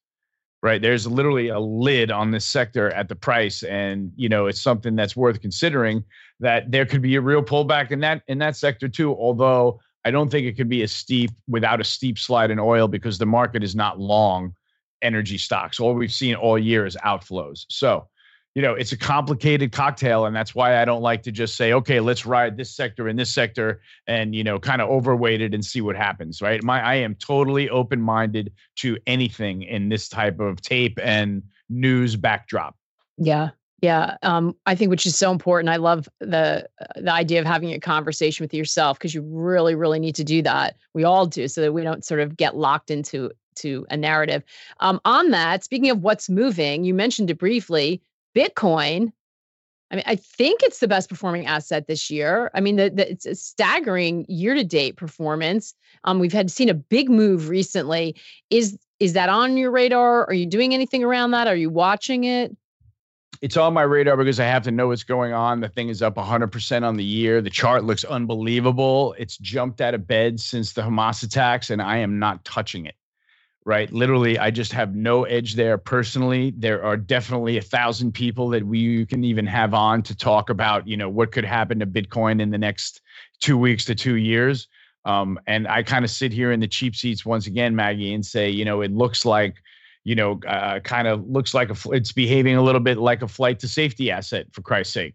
Right? 0.65 0.81
There's 0.81 1.07
literally 1.07 1.49
a 1.49 1.61
lid 1.61 2.11
on 2.11 2.31
this 2.31 2.47
sector 2.47 2.91
at 2.95 3.11
the 3.11 3.15
price 3.15 3.63
and 3.63 4.11
you 4.17 4.31
know 4.31 4.47
it's 4.47 4.63
something 4.63 4.97
that's 4.97 5.15
worth 5.15 5.43
considering 5.43 6.03
that 6.41 6.71
there 6.71 6.87
could 6.87 7.03
be 7.03 7.17
a 7.17 7.21
real 7.21 7.43
pullback 7.43 7.91
in 7.91 8.01
that 8.01 8.23
in 8.29 8.39
that 8.39 8.57
sector 8.57 8.89
too 8.89 9.15
although 9.15 9.79
i 10.05 10.11
don't 10.11 10.31
think 10.31 10.47
it 10.47 10.57
could 10.57 10.69
be 10.69 10.83
a 10.83 10.89
steep 10.89 11.31
without 11.47 11.81
a 11.81 11.85
steep 11.85 12.19
slide 12.19 12.51
in 12.51 12.59
oil 12.59 12.89
because 12.89 13.19
the 13.19 13.27
market 13.27 13.63
is 13.63 13.77
not 13.77 14.01
long 14.01 14.55
energy 15.05 15.39
stocks. 15.39 15.79
All 15.79 15.95
we've 15.95 16.13
seen 16.13 16.35
all 16.35 16.59
year 16.59 16.87
is 16.87 16.97
outflows. 17.05 17.67
So 17.69 18.09
you 18.55 18.63
know, 18.63 18.75
it's 18.75 18.93
a 18.93 18.97
complicated 18.97 19.73
cocktail. 19.73 20.27
And 20.27 20.35
that's 20.35 20.55
why 20.55 20.81
I 20.81 20.85
don't 20.85 21.03
like 21.03 21.23
to 21.25 21.33
just 21.33 21.57
say, 21.57 21.73
okay, 21.73 22.01
let's 22.01 22.25
ride 22.25 22.57
this 22.57 22.71
sector 22.71 23.09
and 23.09 23.19
this 23.19 23.35
sector 23.35 23.81
and, 24.07 24.35
you 24.35 24.45
know, 24.45 24.59
kind 24.59 24.81
of 24.81 24.89
overweight 24.89 25.41
it 25.41 25.55
and 25.55 25.65
see 25.65 25.81
what 25.81 25.97
happens. 25.97 26.41
Right. 26.41 26.63
My, 26.63 26.81
I 26.81 26.95
am 26.97 27.17
totally 27.17 27.69
open 27.69 28.01
minded 28.01 28.53
to 28.77 28.97
anything 29.07 29.63
in 29.63 29.89
this 29.89 30.09
type 30.09 30.39
of 30.39 30.61
tape 30.61 30.99
and 31.03 31.43
news 31.69 32.17
backdrop. 32.17 32.77
Yeah. 33.19 33.51
Yeah, 33.83 34.17
um, 34.23 34.57
I 34.65 34.75
think 34.75 34.89
which 34.89 35.05
is 35.05 35.15
so 35.15 35.31
important. 35.31 35.69
I 35.69 35.77
love 35.77 36.09
the 36.19 36.67
the 36.97 37.13
idea 37.13 37.39
of 37.41 37.45
having 37.45 37.75
a 37.75 37.79
conversation 37.79 38.43
with 38.43 38.55
yourself 38.55 38.99
because 38.99 39.15
you 39.15 39.21
really, 39.21 39.75
really 39.75 39.99
need 39.99 40.15
to 40.15 40.25
do 40.25 40.41
that. 40.41 40.77
We 40.95 41.05
all 41.05 41.27
do, 41.27 41.49
so 41.49 41.61
that 41.61 41.75
we 41.75 41.83
don't 41.83 42.03
sort 42.03 42.21
of 42.21 42.35
get 42.35 42.57
locked 42.57 42.91
into 42.91 43.31
to 43.57 43.87
a 43.91 43.97
narrative. 43.97 44.43
Um, 44.81 45.03
on 45.05 45.33
that, 45.33 45.65
speaking 45.65 45.91
of 45.91 46.01
what's 46.01 46.31
moving, 46.31 46.85
you 46.85 46.95
mentioned 46.95 47.29
it 47.31 47.37
briefly. 47.37 48.01
Bitcoin 48.35 49.13
I 49.95 49.97
mean, 49.97 50.05
I 50.07 50.17
think 50.17 50.63
it's 50.65 50.81
the 50.81 50.89
best 50.89 51.09
performing 51.09 51.47
asset 51.47 51.87
this 51.87 52.11
year. 52.11 52.51
I 52.53 52.61
mean, 52.61 52.75
the, 52.75 52.91
the, 52.91 53.11
it's 53.13 53.27
a 53.27 53.35
staggering 53.37 54.27
year 54.29 54.55
to 54.55 54.65
date 54.65 54.97
performance. 54.97 55.73
Um, 56.03 56.19
we've 56.19 56.33
had 56.33 56.51
seen 56.51 56.69
a 56.69 56.75
big 56.75 57.09
move 57.09 57.49
recently. 57.49 58.17
Is 58.51 58.77
is 58.99 59.13
that 59.13 59.29
on 59.29 59.57
your 59.57 59.71
radar? 59.71 60.27
Are 60.27 60.33
you 60.35 60.47
doing 60.47 60.75
anything 60.75 61.05
around 61.05 61.31
that? 61.33 61.47
Are 61.47 61.55
you 61.55 61.71
watching 61.71 62.25
it? 62.25 62.57
It's 63.41 63.57
on 63.57 63.73
my 63.73 63.83
radar 63.83 64.17
because 64.17 64.41
I 64.41 64.47
have 64.47 64.63
to 64.65 64.73
know 64.73 64.89
what's 64.89 65.05
going 65.05 65.33
on. 65.33 65.61
The 65.61 65.69
thing 65.69 65.89
is 65.89 66.03
up 66.03 66.15
100% 66.15 66.83
on 66.83 66.97
the 66.97 67.05
year. 67.05 67.41
The 67.41 67.51
chart 67.51 67.85
looks 67.85 68.05
unbelievable. 68.05 69.15
It's 69.19 69.37
jumped 69.37 69.81
out 69.81 69.95
of 69.95 70.07
bed 70.07 70.41
since 70.41 70.73
the 70.73 70.83
Hamas 70.83 71.23
attacks, 71.23 71.71
and 71.71 71.83
I 71.83 71.99
am 71.99 72.19
not 72.19 72.45
touching 72.45 72.87
it 72.87 72.95
right? 73.67 73.91
Literally, 73.93 74.39
I 74.39 74.51
just 74.51 74.73
have 74.73 74.95
no 74.95 75.25
edge 75.25 75.55
there 75.55 75.79
personally. 75.79 76.53
There 76.57 76.85
are 76.85 76.97
definitely 76.97 77.57
a 77.57 77.63
thousand 77.63 78.13
people 78.13 78.49
that 78.51 78.65
we 78.65 79.07
can 79.07 79.25
even 79.25 79.47
have 79.47 79.73
on 79.73 80.03
to 80.03 80.15
talk 80.15 80.51
about, 80.51 80.87
you 80.87 80.97
know, 80.97 81.09
what 81.09 81.33
could 81.33 81.45
happen 81.45 81.79
to 81.79 81.87
Bitcoin 81.87 82.43
in 82.43 82.51
the 82.51 82.59
next 82.59 83.01
two 83.41 83.57
weeks 83.57 83.85
to 83.87 83.95
two 83.95 84.17
years. 84.17 84.69
Um, 85.07 85.39
and 85.47 85.67
I 85.67 85.83
kind 85.83 86.05
of 86.05 86.11
sit 86.11 86.33
here 86.33 86.53
in 86.53 86.61
the 86.61 86.69
cheap 86.69 86.95
seats 86.95 87.25
once 87.25 87.47
again, 87.47 87.75
Maggie, 87.75 88.13
and 88.13 88.25
say, 88.25 88.51
you 88.51 88.65
know, 88.65 88.83
it 88.83 88.93
looks 88.93 89.25
like, 89.25 89.57
you 90.03 90.15
know, 90.15 90.39
uh, 90.47 90.81
kind 90.81 91.09
of 91.09 91.27
looks 91.27 91.55
like 91.55 91.71
a, 91.71 91.77
it's 91.93 92.13
behaving 92.13 92.57
a 92.57 92.63
little 92.63 92.81
bit 92.81 92.99
like 92.99 93.23
a 93.23 93.29
flight 93.29 93.59
to 93.61 93.69
safety 93.69 94.11
asset 94.11 94.47
for 94.53 94.61
Christ's 94.61 94.93
sake 94.95 95.15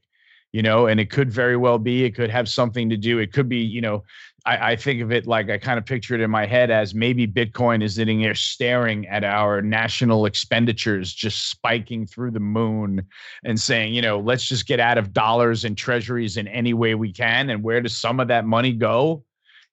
you 0.51 0.61
know, 0.63 0.87
and 0.87 0.99
it 0.99 1.11
could 1.11 1.31
very 1.31 1.55
well 1.55 1.77
be, 1.77 2.03
it 2.03 2.15
could 2.15 2.29
have 2.29 2.49
something 2.49 2.89
to 2.89 2.97
do. 2.97 3.19
It 3.19 3.31
could 3.31 3.47
be, 3.47 3.59
you 3.59 3.81
know, 3.81 4.03
I, 4.45 4.71
I, 4.71 4.75
think 4.75 5.01
of 5.01 5.11
it 5.11 5.27
like 5.27 5.49
I 5.49 5.57
kind 5.57 5.77
of 5.77 5.85
picture 5.85 6.15
it 6.15 6.21
in 6.21 6.29
my 6.29 6.45
head 6.45 6.71
as 6.71 6.93
maybe 6.93 7.27
Bitcoin 7.27 7.83
is 7.83 7.95
sitting 7.95 8.21
there 8.21 8.35
staring 8.35 9.07
at 9.07 9.23
our 9.23 9.61
national 9.61 10.25
expenditures 10.25 11.13
just 11.13 11.49
spiking 11.49 12.05
through 12.05 12.31
the 12.31 12.39
moon 12.39 13.05
and 13.43 13.59
saying, 13.59 13.93
you 13.93 14.01
know, 14.01 14.19
let's 14.19 14.45
just 14.45 14.67
get 14.67 14.79
out 14.79 14.97
of 14.97 15.13
dollars 15.13 15.65
and 15.65 15.77
treasuries 15.77 16.37
in 16.37 16.47
any 16.47 16.73
way 16.73 16.95
we 16.95 17.11
can. 17.11 17.49
And 17.49 17.63
where 17.63 17.81
does 17.81 17.97
some 17.97 18.19
of 18.19 18.27
that 18.29 18.45
money 18.45 18.73
go? 18.73 19.23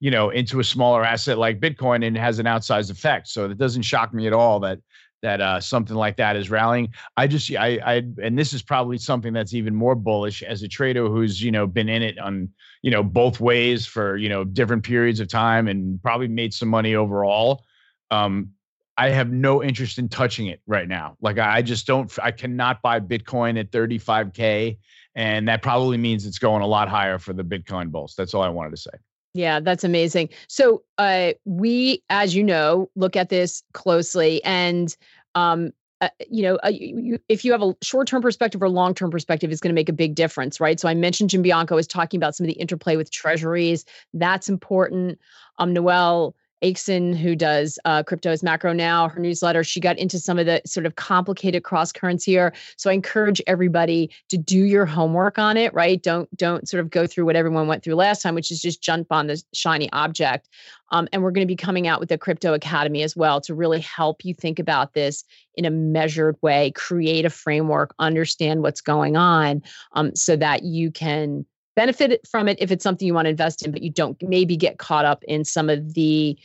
You 0.00 0.11
know, 0.11 0.31
into 0.31 0.61
a 0.61 0.64
smaller 0.64 1.05
asset 1.05 1.38
like 1.38 1.61
Bitcoin 1.61 2.07
and 2.07 2.16
it 2.16 2.20
has 2.20 2.38
an 2.38 2.46
outsized 2.46 2.90
effect. 2.90 3.29
So 3.29 3.48
it 3.48 3.59
doesn't 3.59 3.83
shock 3.83 4.12
me 4.12 4.26
at 4.26 4.33
all 4.33 4.61
that 4.61 4.79
that 5.27 5.41
uh, 5.41 5.61
something 5.61 5.97
like 5.97 6.17
that 6.17 6.37
is 6.37 6.51
rallying. 6.51 6.95
I 7.17 7.27
just, 7.27 7.51
I, 7.51 7.81
I, 7.85 7.95
and 8.23 8.39
this 8.39 8.53
is 8.53 8.62
probably 8.62 8.97
something 8.97 9.33
that's 9.33 9.55
even 9.55 9.75
more 9.75 9.97
bullish 9.97 10.45
as 10.45 10.62
a 10.62 10.69
trader 10.69 11.09
who's, 11.09 11.43
you 11.43 11.51
know, 11.51 11.67
been 11.67 11.89
in 11.89 12.01
it 12.01 12.17
on, 12.19 12.49
you 12.83 12.93
know, 12.93 13.03
both 13.03 13.41
ways 13.41 13.87
for, 13.87 14.17
you 14.17 14.29
know, 14.29 14.45
different 14.45 14.85
periods 14.85 15.19
of 15.19 15.27
time 15.27 15.67
and 15.67 16.01
probably 16.01 16.29
made 16.29 16.55
some 16.55 16.69
money 16.69 16.95
overall. 16.95 17.65
Um, 18.12 18.53
I 18.97 19.09
have 19.11 19.33
no 19.33 19.65
interest 19.65 19.99
in 19.99 20.09
touching 20.09 20.47
it 20.47 20.61
right 20.69 20.87
now. 20.87 21.17
Like 21.21 21.39
I 21.39 21.61
just 21.61 21.89
don't, 21.89 22.11
I 22.23 22.31
cannot 22.31 22.81
buy 22.81 23.01
Bitcoin 23.01 23.59
at 23.59 23.73
35K. 23.73 24.79
And 25.17 25.49
that 25.49 25.61
probably 25.61 25.99
means 25.99 26.25
it's 26.25 26.39
going 26.39 26.62
a 26.62 26.67
lot 26.69 26.89
higher 26.89 27.19
for 27.19 27.33
the 27.33 27.43
Bitcoin 27.43 27.91
bulls. 27.91 28.15
That's 28.17 28.33
all 28.33 28.43
I 28.43 28.49
wanted 28.49 28.71
to 28.71 28.77
say. 28.77 28.91
Yeah, 29.37 29.61
that's 29.61 29.85
amazing. 29.85 30.31
So, 30.49 30.83
uh, 30.97 31.33
we, 31.45 32.03
as 32.09 32.35
you 32.35 32.43
know, 32.43 32.91
look 32.97 33.17
at 33.17 33.29
this 33.29 33.62
closely, 33.75 34.43
and 34.45 34.97
um, 35.37 35.70
uh, 36.01 36.09
you 36.29 36.42
know, 36.42 36.57
uh, 36.57 36.68
you, 36.68 37.18
if 37.29 37.44
you 37.44 37.53
have 37.53 37.62
a 37.62 37.75
short-term 37.83 38.20
perspective 38.20 38.62
or 38.62 38.68
long-term 38.68 39.11
perspective, 39.11 39.51
it's 39.51 39.61
going 39.61 39.70
to 39.70 39.75
make 39.75 39.88
a 39.88 39.94
big 39.94 40.14
difference, 40.14 40.61
right? 40.61 40.79
So, 40.79 40.88
I 40.88 40.94
mentioned 40.94 41.31
Jim 41.31 41.42
Bianco 41.42 41.77
was 41.77 41.87
talking 41.87 42.18
about 42.18 42.35
some 42.35 42.44
of 42.44 42.49
the 42.49 42.61
interplay 42.61 42.96
with 42.96 43.11
treasuries. 43.11 43.85
That's 44.12 44.49
important. 44.49 45.18
Um, 45.59 45.72
Noelle 45.72 46.35
Acheson, 46.62 47.14
who 47.16 47.37
does 47.37 47.79
uh, 47.85 48.03
Crypto's 48.03 48.42
Macro 48.42 48.73
Now, 48.73 49.09
her 49.09 49.21
newsletter, 49.21 49.62
she 49.62 49.81
got 49.81 49.99
into 49.99 50.19
some 50.19 50.38
of 50.38 50.47
the 50.47 50.62
sort 50.64 50.87
of 50.87 50.97
complicated 50.97 51.64
cross 51.64 51.92
currents 51.92 52.25
here. 52.25 52.53
So 52.77 52.90
I 52.90 52.95
encourage 52.95 53.42
everybody 53.47 54.11
to 54.31 54.38
do 54.38 54.59
your 54.59 54.87
homework 54.87 55.38
on 55.38 55.57
it, 55.57 55.75
right? 55.75 56.03
Don't 56.03 56.35
don't 56.37 56.69
sort 56.69 56.81
of 56.81 56.90
go 56.90 57.07
through 57.07 57.27
what 57.27 57.37
everyone 57.37 57.66
went 57.66 57.83
through 57.83 57.95
last 57.95 58.23
time, 58.23 58.35
which 58.35 58.51
is 58.51 58.61
just 58.61 58.83
jump 58.83 59.09
on 59.11 59.27
the 59.27 59.42
shiny 59.53 59.90
object. 59.92 60.49
Um, 60.90 61.09
and 61.12 61.23
we're 61.23 61.33
going 61.33 61.47
to 61.47 61.53
be 61.53 61.57
coming 61.57 61.88
out 61.88 62.01
with 62.01 62.09
the 62.09 62.19
Crypto 62.19 62.55
Academy 62.55 63.03
as 63.03 63.16
well 63.16 63.40
to 63.42 63.55
really 63.55 63.81
help 63.81 64.25
you 64.25 64.35
think 64.35 64.59
about 64.59 64.95
this 64.95 65.25
in 65.57 65.64
a 65.64 65.71
measured 65.71 66.37
way, 66.42 66.71
create 66.73 67.25
a 67.25 67.31
framework, 67.31 67.95
understand 67.99 68.62
what's 68.62 68.81
going 68.81 69.16
on, 69.16 69.62
um, 69.92 70.14
so 70.14 70.37
that 70.37 70.62
you 70.62 70.90
can 70.90 71.45
benefit 71.77 72.27
from 72.27 72.49
it 72.49 72.57
if 72.61 72.73
it's 72.73 72.83
something 72.83 73.07
you 73.07 73.15
want 73.15 73.27
to 73.27 73.31
invest 73.31 73.65
in, 73.65 73.71
but 73.71 73.83
you 73.83 73.91
don't 73.91 74.21
maybe 74.23 74.57
get 74.57 74.79
caught 74.79 75.05
up 75.05 75.23
in 75.25 75.45
some 75.45 75.71
of 75.71 75.95
the 75.95 76.37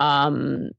um, 0.00 0.70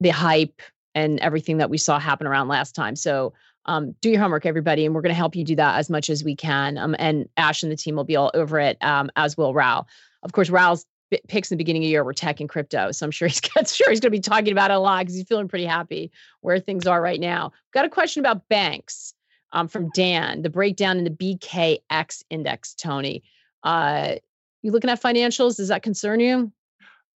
the 0.00 0.10
hype 0.10 0.62
and 0.94 1.18
everything 1.20 1.58
that 1.58 1.70
we 1.70 1.76
saw 1.78 1.98
happen 1.98 2.26
around 2.26 2.48
last 2.48 2.74
time. 2.74 2.96
So 2.96 3.32
um, 3.66 3.94
do 4.00 4.10
your 4.10 4.20
homework, 4.20 4.46
everybody, 4.46 4.86
and 4.86 4.94
we're 4.94 5.02
going 5.02 5.10
to 5.10 5.16
help 5.16 5.36
you 5.36 5.44
do 5.44 5.56
that 5.56 5.78
as 5.78 5.90
much 5.90 6.08
as 6.08 6.24
we 6.24 6.34
can. 6.34 6.78
Um, 6.78 6.96
and 6.98 7.28
Ash 7.36 7.62
and 7.62 7.70
the 7.70 7.76
team 7.76 7.96
will 7.96 8.04
be 8.04 8.16
all 8.16 8.30
over 8.34 8.58
it, 8.58 8.78
um, 8.82 9.10
as 9.16 9.36
will 9.36 9.52
Raoul. 9.52 9.86
Of 10.22 10.32
course, 10.32 10.48
Raoul's 10.48 10.86
picks 11.28 11.50
in 11.50 11.56
the 11.56 11.62
beginning 11.62 11.82
of 11.82 11.86
the 11.86 11.90
year 11.90 12.04
were 12.04 12.14
tech 12.14 12.40
and 12.40 12.48
crypto, 12.48 12.92
so 12.92 13.04
I'm 13.04 13.10
sure 13.10 13.28
he's 13.28 13.40
got, 13.40 13.68
sure 13.68 13.90
he's 13.90 14.00
going 14.00 14.10
to 14.12 14.16
be 14.16 14.20
talking 14.20 14.52
about 14.52 14.70
it 14.70 14.74
a 14.74 14.78
lot 14.78 15.00
because 15.00 15.14
he's 15.14 15.26
feeling 15.26 15.48
pretty 15.48 15.66
happy 15.66 16.10
where 16.40 16.58
things 16.60 16.86
are 16.86 17.02
right 17.02 17.20
now. 17.20 17.52
Got 17.72 17.84
a 17.84 17.90
question 17.90 18.20
about 18.20 18.48
banks 18.48 19.14
um, 19.52 19.68
from 19.68 19.90
Dan, 19.94 20.42
the 20.42 20.50
breakdown 20.50 20.98
in 20.98 21.04
the 21.04 21.10
BKX 21.10 22.22
index, 22.30 22.74
Tony. 22.74 23.22
Uh, 23.62 24.16
you 24.62 24.72
looking 24.72 24.90
at 24.90 25.02
financials? 25.02 25.56
Does 25.56 25.68
that 25.68 25.82
concern 25.82 26.20
you? 26.20 26.52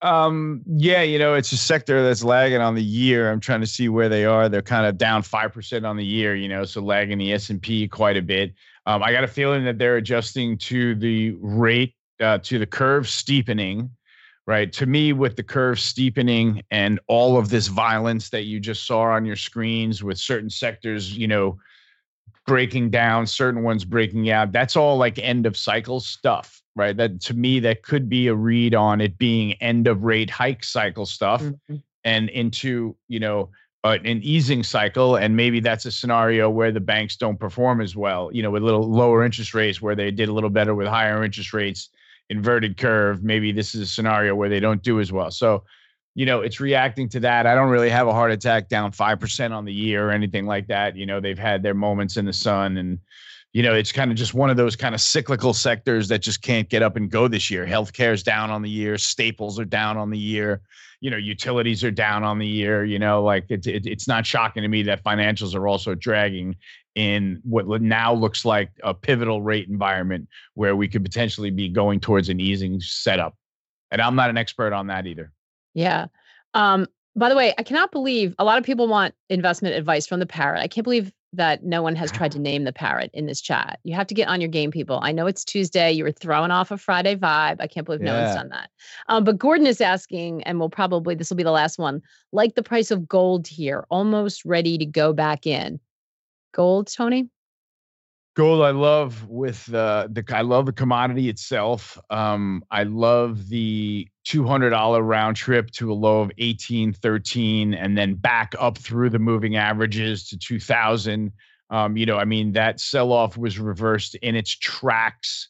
Um, 0.03 0.63
yeah, 0.67 1.03
you 1.03 1.19
know, 1.19 1.35
it's 1.35 1.53
a 1.53 1.57
sector 1.57 2.03
that's 2.03 2.25
lagging 2.25 2.61
on 2.61 2.75
the 2.75 2.83
year. 2.83 3.31
I'm 3.31 3.39
trying 3.39 3.61
to 3.61 3.67
see 3.67 3.89
where 3.89 4.09
they 4.09 4.25
are. 4.25 4.49
They're 4.49 4.61
kind 4.61 4.85
of 4.85 4.99
down 4.99 5.23
5% 5.23 5.89
on 5.89 5.97
the 5.97 6.05
year, 6.05 6.35
you 6.35 6.49
know, 6.49 6.65
so 6.65 6.81
lagging 6.81 7.19
the 7.19 7.33
S&P 7.33 7.87
quite 7.87 8.17
a 8.17 8.23
bit. 8.23 8.53
Um, 8.87 9.03
I 9.03 9.13
got 9.13 9.23
a 9.23 9.29
feeling 9.29 9.65
that 9.65 9.79
they're 9.79 9.97
adjusting 9.97 10.59
to 10.59 10.97
the 10.97 11.37
rate, 11.41 11.95
uh, 12.21 12.39
to 12.39 12.59
the 12.59 12.67
curve 12.67 13.09
steepening, 13.09 13.91
right? 14.49 14.73
To 14.73 14.87
me, 14.87 15.13
with 15.13 15.37
the 15.37 15.45
curve 15.45 15.79
steepening 15.79 16.63
and 16.73 16.99
all 17.07 17.39
of 17.39 17.49
this 17.49 17.69
violence 17.69 18.29
that 18.31 18.43
you 18.43 18.59
just 18.59 18.87
saw 18.87 19.03
on 19.03 19.25
your 19.25 19.37
screens 19.37 20.03
with 20.03 20.19
certain 20.19 20.51
sectors, 20.51 21.17
you 21.17 21.29
know, 21.29 21.59
breaking 22.47 22.91
down, 22.91 23.27
certain 23.27 23.63
ones 23.63 23.85
breaking 23.85 24.31
out. 24.31 24.53
That's 24.53 24.77
all 24.77 24.97
like 24.97 25.19
end 25.19 25.47
of 25.47 25.57
cycle 25.57 26.01
stuff, 26.01 26.61
right? 26.75 26.97
That 26.97 27.21
to 27.23 27.35
me, 27.35 27.61
that 27.61 27.83
could 27.83 28.09
be 28.09 28.27
a 28.27 28.35
read 28.35 28.75
on 28.75 29.01
it 29.01 29.19
being 29.19 29.53
end 29.55 29.87
of 29.87 30.05
rate 30.05 30.31
hike 30.31 30.65
cycle 30.65 31.07
stuff 31.07 31.43
mm-hmm. 31.43 31.77
and 32.05 32.29
into, 32.31 32.97
you 33.09 33.21
know, 33.21 33.51
uh, 33.85 33.99
an 34.05 34.23
easing 34.23 34.63
cycle. 34.63 35.17
And 35.17 35.37
maybe 35.37 35.61
that's 35.61 35.87
a 35.87 35.93
scenario 35.93 36.49
where 36.51 36.73
the 36.73 36.81
banks 36.81 37.17
don't 37.17 37.39
perform 37.39 37.81
as 37.81 37.97
well, 37.97 38.31
you 38.33 38.43
know, 38.43 38.51
with 38.51 38.63
a 38.63 38.65
little 38.65 38.89
lower 38.89 39.25
interest 39.25 39.55
rates 39.55 39.81
where 39.81 39.95
they 39.95 40.11
did 40.11 40.29
a 40.29 40.33
little 40.33 40.51
better 40.51 40.75
with 40.75 40.87
higher 40.87 41.25
interest 41.25 41.53
rates, 41.53 41.91
inverted 42.29 42.77
curve. 42.77 43.23
Maybe 43.23 43.53
this 43.53 43.75
is 43.75 43.81
a 43.81 43.87
scenario 43.87 44.35
where 44.35 44.49
they 44.49 44.61
don't 44.61 44.83
do 44.83 45.01
as 45.01 45.13
well. 45.13 45.31
So, 45.31 45.65
you 46.15 46.27
know, 46.27 46.41
it's 46.43 46.61
reacting 46.61 47.09
to 47.11 47.21
that. 47.21 47.47
I 47.47 47.55
don't 47.55 47.71
really 47.71 47.91
have 47.91 48.07
a 48.07 48.13
heart 48.13 48.33
attack 48.33 48.69
down 48.69 48.93
5% 48.93 49.51
on 49.51 49.65
the 49.65 49.73
year 49.73 50.09
or 50.09 50.11
anything 50.11 50.47
like 50.47 50.67
that. 50.67 50.97
You 50.97 51.07
know, 51.07 51.21
they've 51.21 51.39
had 51.39 51.63
their 51.63 51.75
moments 51.75 52.17
in 52.17 52.27
the 52.27 52.33
sun 52.33 52.77
and, 52.77 52.99
you 53.53 53.63
know, 53.63 53.75
it's 53.75 53.93
kind 53.93 54.11
of 54.11 54.17
just 54.17 54.35
one 54.35 54.51
of 54.51 54.57
those 54.57 54.77
kind 54.77 54.95
of 54.95 55.01
cyclical 55.01 55.53
sectors 55.53 56.09
that 56.09 56.21
just 56.21 56.43
can't 56.43 56.69
get 56.69 56.83
up 56.83 56.97
and 56.97 57.11
go 57.11 57.29
this 57.29 57.51
year. 57.51 57.67
Healthcare 57.67 58.13
is 58.13 58.23
down 58.23 58.51
on 58.51 58.63
the 58.63 58.71
year, 58.71 58.99
staples 58.99 59.59
are 59.59 59.65
down 59.65 59.97
on 59.97 60.11
the 60.11 60.19
year, 60.19 60.61
you 61.01 61.11
know, 61.11 61.17
utilities 61.17 61.83
are 61.83 61.91
down 61.91 62.25
on 62.25 62.39
the 62.39 62.47
year. 62.47 62.85
You 62.85 62.99
know, 62.99 63.23
like 63.23 63.47
it, 63.51 63.67
it, 63.67 63.87
it's 63.87 64.07
not 64.07 64.25
shocking 64.25 64.63
to 64.63 64.69
me 64.69 64.83
that 64.85 65.03
financials 65.03 65.55
are 65.55 65.67
also 65.67 65.95
dragging 65.95 66.57
in 66.95 67.41
what 67.45 67.81
now 67.81 68.13
looks 68.13 68.45
like 68.45 68.71
a 68.83 68.93
pivotal 68.93 69.43
rate 69.43 69.69
environment 69.69 70.29
where 70.55 70.77
we 70.77 70.89
could 70.89 71.03
potentially 71.03 71.51
be 71.51 71.69
going 71.69 72.01
towards 72.01 72.29
an 72.29 72.39
easing 72.39 72.81
setup. 72.81 73.35
And 73.91 74.01
I'm 74.01 74.15
not 74.15 74.31
an 74.31 74.37
expert 74.37 74.73
on 74.73 74.87
that 74.89 75.07
either. 75.07 75.33
Yeah. 75.75 76.07
Um, 76.55 76.87
by 77.15 77.29
the 77.29 77.37
way, 77.37 77.53
I 77.59 77.63
cannot 77.63 77.93
believe 77.93 78.35
a 78.39 78.45
lot 78.45 78.59
of 78.59 78.65
people 78.65 78.89
want 78.89 79.15
investment 79.29 79.75
advice 79.75 80.07
from 80.07 80.21
the 80.21 80.27
parrot. 80.27 80.61
I 80.61 80.69
can't 80.69 80.85
believe 80.85 81.13
that 81.35 81.65
no 81.65 81.83
one 81.83 81.95
has 81.97 82.11
tried 82.11 82.33
to 82.33 82.39
name 82.41 82.65
the 82.65 82.73
parrot 82.73 83.11
in 83.13 83.27
this 83.27 83.41
chat. 83.41 83.81
You 83.85 83.95
have 83.95 84.07
to 84.07 84.15
get 84.15 84.29
on 84.29 84.41
your 84.41 84.49
game, 84.49 84.71
people. 84.71 84.99
I 85.03 85.13
know 85.13 85.27
it's 85.27 85.45
Tuesday. 85.45 85.93
You 85.93 86.05
were 86.05 86.13
throwing 86.13 86.51
off 86.51 86.71
a 86.71 86.79
Friday 86.79 87.17
vibe. 87.17 87.57
I 87.61 87.67
can't 87.67 87.85
believe 87.85 88.03
yeah. 88.03 88.13
no 88.13 88.23
one's 88.23 88.35
done 88.35 88.49
that. 88.51 88.71
Um, 89.09 89.25
but 89.25 89.39
Gordon 89.39 89.67
is 89.67 89.81
asking, 89.81 90.43
and 90.45 90.59
we'll 90.59 90.71
probably, 90.71 91.15
this 91.15 91.31
will 91.31 91.37
be 91.37 91.43
the 91.43 91.51
last 91.51 91.79
one, 91.79 92.03
like 92.33 92.55
the 92.55 92.63
price 92.63 92.91
of 92.91 93.09
gold 93.09 93.47
here, 93.47 93.87
almost 93.91 94.45
ready 94.45 94.79
to 94.79 94.87
go 94.87 95.13
back 95.13 95.47
in. 95.47 95.81
Gold, 96.53 96.93
Tony? 96.95 97.29
Gold, 98.35 98.63
I 98.63 98.71
love 98.71 99.29
with 99.29 99.73
uh, 99.75 100.09
the 100.11 100.25
I 100.33 100.41
love 100.41 100.65
the 100.65 100.73
commodity 100.73 101.29
itself. 101.29 101.99
Um, 102.09 102.65
I 102.71 102.85
love 102.85 103.49
the 103.49 104.09
two 104.25 104.47
hundred 104.47 104.71
dollar 104.71 105.03
round 105.03 105.37
trip 105.37 105.71
to 105.73 105.93
a 105.93 105.95
low 105.95 106.23
of 106.23 106.33
eighteen 106.39 106.95
thirteen, 106.95 107.75
and 107.75 107.97
then 107.97 108.15
back 108.15 108.55
up 108.59 108.79
through 108.79 109.11
the 109.11 109.19
moving 109.19 109.57
averages 109.57 110.27
to 110.29 110.39
two 110.39 110.59
thousand. 110.59 111.33
Um, 111.69 111.99
you 111.99 112.07
know, 112.07 112.17
I 112.17 112.25
mean 112.25 112.53
that 112.53 112.81
sell 112.81 113.13
off 113.13 113.37
was 113.37 113.59
reversed 113.59 114.15
in 114.17 114.35
its 114.35 114.51
tracks 114.51 115.49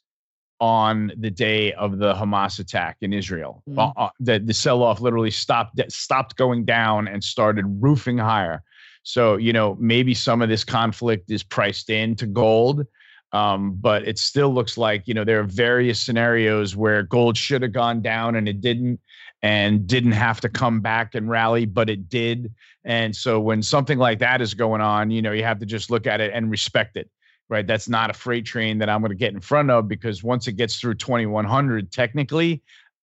on 0.58 1.12
the 1.16 1.30
day 1.30 1.72
of 1.74 1.98
the 1.98 2.14
Hamas 2.14 2.58
attack 2.58 2.96
in 3.00 3.12
Israel. 3.12 3.62
Mm-hmm. 3.68 3.78
Uh, 3.78 3.92
uh, 3.96 4.10
the 4.18 4.40
the 4.40 4.54
sell 4.54 4.82
off 4.82 5.00
literally 5.00 5.30
stopped 5.30 5.80
stopped 5.88 6.36
going 6.36 6.64
down 6.64 7.06
and 7.06 7.22
started 7.22 7.64
roofing 7.80 8.18
higher. 8.18 8.64
So, 9.02 9.36
you 9.36 9.52
know, 9.52 9.76
maybe 9.80 10.14
some 10.14 10.42
of 10.42 10.48
this 10.48 10.64
conflict 10.64 11.30
is 11.30 11.42
priced 11.42 11.90
into 11.90 12.26
gold. 12.26 12.86
Um, 13.32 13.72
but 13.80 14.06
it 14.06 14.18
still 14.18 14.52
looks 14.52 14.76
like 14.76 15.08
you 15.08 15.14
know 15.14 15.24
there 15.24 15.40
are 15.40 15.44
various 15.44 15.98
scenarios 15.98 16.76
where 16.76 17.02
gold 17.02 17.34
should 17.34 17.62
have 17.62 17.72
gone 17.72 18.02
down 18.02 18.36
and 18.36 18.46
it 18.46 18.60
didn't, 18.60 19.00
and 19.42 19.86
didn't 19.86 20.12
have 20.12 20.40
to 20.40 20.48
come 20.48 20.80
back 20.80 21.14
and 21.14 21.28
rally, 21.28 21.66
but 21.66 21.90
it 21.90 22.08
did. 22.08 22.54
And 22.84 23.14
so 23.14 23.40
when 23.40 23.62
something 23.62 23.98
like 23.98 24.20
that 24.20 24.40
is 24.40 24.54
going 24.54 24.80
on, 24.80 25.10
you 25.10 25.20
know, 25.20 25.32
you 25.32 25.44
have 25.44 25.58
to 25.60 25.66
just 25.66 25.90
look 25.90 26.06
at 26.06 26.20
it 26.20 26.30
and 26.32 26.50
respect 26.50 26.96
it. 26.96 27.10
Right, 27.48 27.66
that's 27.66 27.88
not 27.88 28.08
a 28.08 28.14
freight 28.14 28.46
train 28.46 28.78
that 28.78 28.88
I'm 28.88 29.02
going 29.02 29.10
to 29.10 29.16
get 29.16 29.34
in 29.34 29.40
front 29.40 29.70
of 29.70 29.86
because 29.86 30.22
once 30.22 30.48
it 30.48 30.52
gets 30.52 30.80
through 30.80 30.94
2100, 30.94 31.92
technically, 31.92 32.62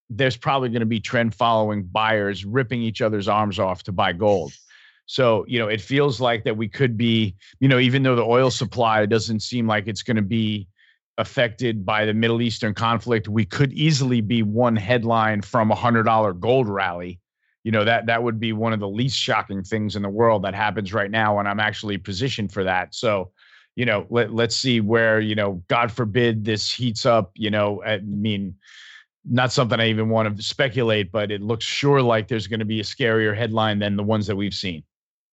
there's 0.10 0.38
probably 0.38 0.70
going 0.70 0.80
to 0.80 0.88
be 0.88 1.00
trend 1.00 1.36
following 1.36 1.84
buyers 1.84 2.46
ripping 2.46 2.82
each 2.82 3.02
other's 3.02 3.28
arms 3.28 3.60
off 3.60 3.84
to 3.84 3.92
buy 3.92 4.12
gold. 4.12 4.54
So, 5.10 5.44
you 5.48 5.58
know, 5.58 5.68
it 5.68 5.82
feels 5.82 6.22
like 6.22 6.44
that 6.44 6.56
we 6.56 6.68
could 6.68 6.96
be, 6.96 7.36
you 7.60 7.68
know, 7.68 7.80
even 7.80 8.04
though 8.04 8.16
the 8.16 8.22
oil 8.22 8.52
supply 8.52 9.08
doesn't 9.08 9.40
seem 9.40 9.66
like 9.66 9.88
it's 9.88 10.04
going 10.04 10.18
to 10.18 10.22
be 10.22 10.68
affected 11.18 11.84
by 11.84 12.06
the 12.06 12.14
Middle 12.14 12.44
Eastern 12.44 12.76
conflict, 12.76 13.28
we 13.28 13.44
could 13.44 13.74
easily 13.74 14.22
be 14.22 14.44
one 14.44 14.76
headline 14.76 15.42
from 15.42 15.72
a 15.72 15.76
hundred 15.76 16.04
dollar 16.04 16.32
gold 16.32 16.70
rally. 16.70 17.20
You 17.64 17.72
know, 17.72 17.84
that 17.86 18.06
that 18.06 18.22
would 18.22 18.40
be 18.40 18.54
one 18.54 18.72
of 18.72 18.80
the 18.80 18.88
least 18.88 19.18
shocking 19.18 19.64
things 19.64 19.96
in 19.96 20.04
the 20.04 20.10
world 20.10 20.44
that 20.44 20.54
happens 20.54 20.94
right 20.94 21.10
now. 21.10 21.40
And 21.40 21.48
I'm 21.48 21.60
actually 21.60 21.98
positioned 21.98 22.54
for 22.54 22.64
that. 22.66 22.94
So, 22.94 23.32
you 23.76 23.86
know, 23.86 24.06
let, 24.12 24.32
let's 24.32 24.56
see 24.56 24.80
where, 24.80 25.20
you 25.20 25.34
know, 25.34 25.64
God 25.70 25.92
forbid 25.92 26.46
this 26.46 26.72
heats 26.72 27.08
up, 27.08 27.32
you 27.34 27.50
know, 27.50 27.82
I 27.84 27.98
mean, 27.98 28.54
not 29.26 29.52
something 29.52 29.80
I 29.80 29.90
even 29.90 30.10
want 30.10 30.38
to 30.38 30.44
speculate, 30.44 31.12
but 31.12 31.32
it 31.32 31.42
looks 31.42 31.66
sure 31.66 32.00
like 32.00 32.28
there's 32.28 32.46
going 32.46 32.60
to 32.60 32.66
be 32.66 32.80
a 32.80 32.84
scarier 32.84 33.36
headline 33.36 33.80
than 33.80 33.96
the 33.96 34.04
ones 34.04 34.28
that 34.28 34.36
we've 34.36 34.54
seen. 34.54 34.84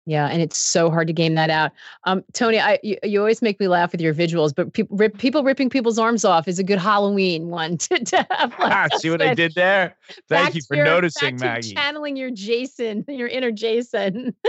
Yeah, 0.09 0.29
and 0.29 0.41
it's 0.41 0.57
so 0.57 0.89
hard 0.89 1.09
to 1.09 1.13
game 1.13 1.35
that 1.35 1.51
out. 1.51 1.73
Um, 2.05 2.23
Tony, 2.33 2.61
I 2.61 2.79
you, 2.85 2.97
you, 3.03 3.19
always 3.19 3.43
make 3.43 3.59
me 3.59 3.67
laugh 3.67 3.91
with 3.91 4.01
your 4.01 4.15
visuals, 4.15 4.55
but 4.55 4.73
people 4.73 4.97
rip, 4.97 5.19
people 5.19 5.43
ripping 5.43 5.69
people's 5.69 5.99
arms 5.99 6.25
off 6.25 6.47
is 6.47 6.61
a 6.61 6.63
good 6.63 6.79
Halloween 6.79 7.49
one 7.49 7.77
to, 7.79 7.99
to 7.99 8.27
have. 8.31 8.57
Like, 8.57 8.73
ah, 8.73 8.89
see 8.99 9.11
what 9.11 9.21
I 9.21 9.35
did 9.35 9.55
there? 9.55 9.97
Thank 10.29 10.55
you 10.55 10.63
for 10.63 10.77
your, 10.77 10.85
noticing, 10.85 11.37
Maggie. 11.37 11.75
Channeling 11.75 12.17
your 12.17 12.31
Jason, 12.31 13.05
your 13.09 13.29
inner 13.29 13.51
Jason. 13.51 14.35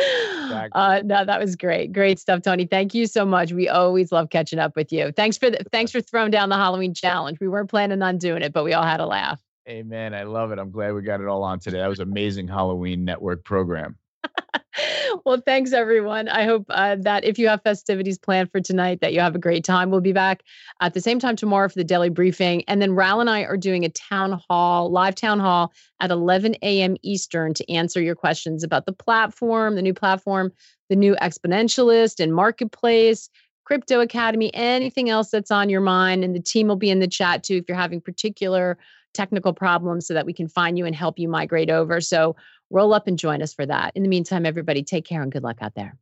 Exactly. 0.48 0.82
Uh, 0.82 1.02
no, 1.04 1.26
that 1.26 1.40
was 1.42 1.58
great, 1.58 1.92
great 1.92 2.20
stuff, 2.20 2.42
Tony. 2.42 2.66
Thank 2.66 2.94
you 2.94 3.06
so 3.06 3.26
much. 3.26 3.52
We 3.52 3.68
always 3.68 4.14
love 4.14 4.30
catching 4.30 4.60
up 4.60 4.78
with 4.78 4.94
you. 4.94 5.12
Thanks 5.12 5.38
for 5.38 5.50
the, 5.50 5.58
thanks 5.74 5.92
for 5.92 6.00
throwing 6.00 6.32
down 6.32 6.48
the 6.48 6.56
Halloween 6.56 6.94
challenge. 6.94 7.40
We 7.42 7.50
weren't 7.50 7.70
planning 7.70 8.02
on 8.02 8.18
doing 8.18 8.44
it, 8.44 8.54
but 8.54 8.64
we 8.64 8.74
all 8.74 8.84
had 8.86 9.02
a 9.02 9.06
laugh. 9.06 9.42
Amen. 9.68 10.14
I 10.14 10.24
love 10.24 10.52
it. 10.52 10.60
I'm 10.60 10.72
glad 10.72 10.94
we 10.94 11.02
got 11.02 11.20
it 11.20 11.28
all 11.28 11.44
on 11.44 11.60
today. 11.60 11.80
That 11.80 11.90
was 11.90 12.00
amazing 12.00 12.48
Halloween 12.48 13.04
network 13.04 13.44
program. 13.44 13.98
well, 15.26 15.42
thanks 15.46 15.74
everyone. 15.74 16.28
I 16.28 16.44
hope 16.44 16.66
uh, 16.70 16.96
that 17.02 17.24
if 17.24 17.40
you 17.40 17.48
have 17.48 17.62
festivities 17.64 18.18
planned 18.18 18.52
for 18.52 18.62
tonight, 18.62 19.00
that 19.02 19.14
you 19.14 19.20
have 19.20 19.36
a 19.36 19.40
great 19.40 19.64
time. 19.64 19.90
We'll 19.90 20.02
be 20.02 20.14
back 20.14 20.44
at 20.82 20.94
the 20.94 21.02
same 21.02 21.20
time 21.20 21.36
tomorrow 21.36 21.70
for 21.70 21.76
the 21.76 21.84
daily 21.84 22.10
briefing, 22.10 22.64
and 22.68 22.82
then 22.82 22.94
Raoul 22.94 23.22
and 23.22 23.30
I 23.30 23.44
are 23.44 23.58
doing 23.58 23.86
a 23.86 23.90
town 23.90 24.40
hall, 24.50 24.92
live 24.92 25.16
town 25.16 25.40
hall 25.40 25.74
at 26.00 26.12
11 26.12 26.56
a.m. 26.62 26.96
Eastern 27.04 27.54
to 27.56 27.72
answer 27.72 28.02
your 28.02 28.16
questions 28.16 28.64
about 28.64 28.86
the 28.86 28.94
platform, 28.94 29.76
the 29.76 29.82
new 29.82 29.94
platform, 29.94 30.52
the 30.90 30.96
new 30.96 31.16
exponentialist 31.16 32.20
and 32.20 32.34
marketplace. 32.34 33.30
Crypto 33.66 34.00
Academy, 34.00 34.50
anything 34.54 35.10
else 35.10 35.30
that's 35.30 35.52
on 35.52 35.68
your 35.68 35.82
mind. 35.82 36.24
And 36.24 36.34
the 36.34 36.40
team 36.40 36.70
will 36.70 36.78
be 36.78 36.90
in 36.90 37.00
the 37.00 37.08
chat 37.08 37.44
too 37.44 37.56
if 37.58 37.66
you're 37.68 37.76
having 37.76 38.00
particular 38.00 38.78
technical 39.14 39.52
problems 39.52 40.08
so 40.08 40.14
that 40.14 40.26
we 40.26 40.32
can 40.32 40.48
find 40.48 40.78
you 40.78 40.86
and 40.86 40.96
help 40.96 41.20
you 41.20 41.28
migrate 41.28 41.70
over. 41.70 42.00
So 42.00 42.36
roll 42.70 42.94
up 42.94 43.08
and 43.08 43.18
join 43.18 43.42
us 43.42 43.54
for 43.54 43.66
that. 43.66 43.94
In 43.96 44.04
the 44.04 44.10
meantime, 44.10 44.46
everybody, 44.46 44.84
take 44.84 45.06
care 45.06 45.22
and 45.22 45.32
good 45.32 45.44
luck 45.44 45.58
out 45.62 45.76
there. 45.76 45.98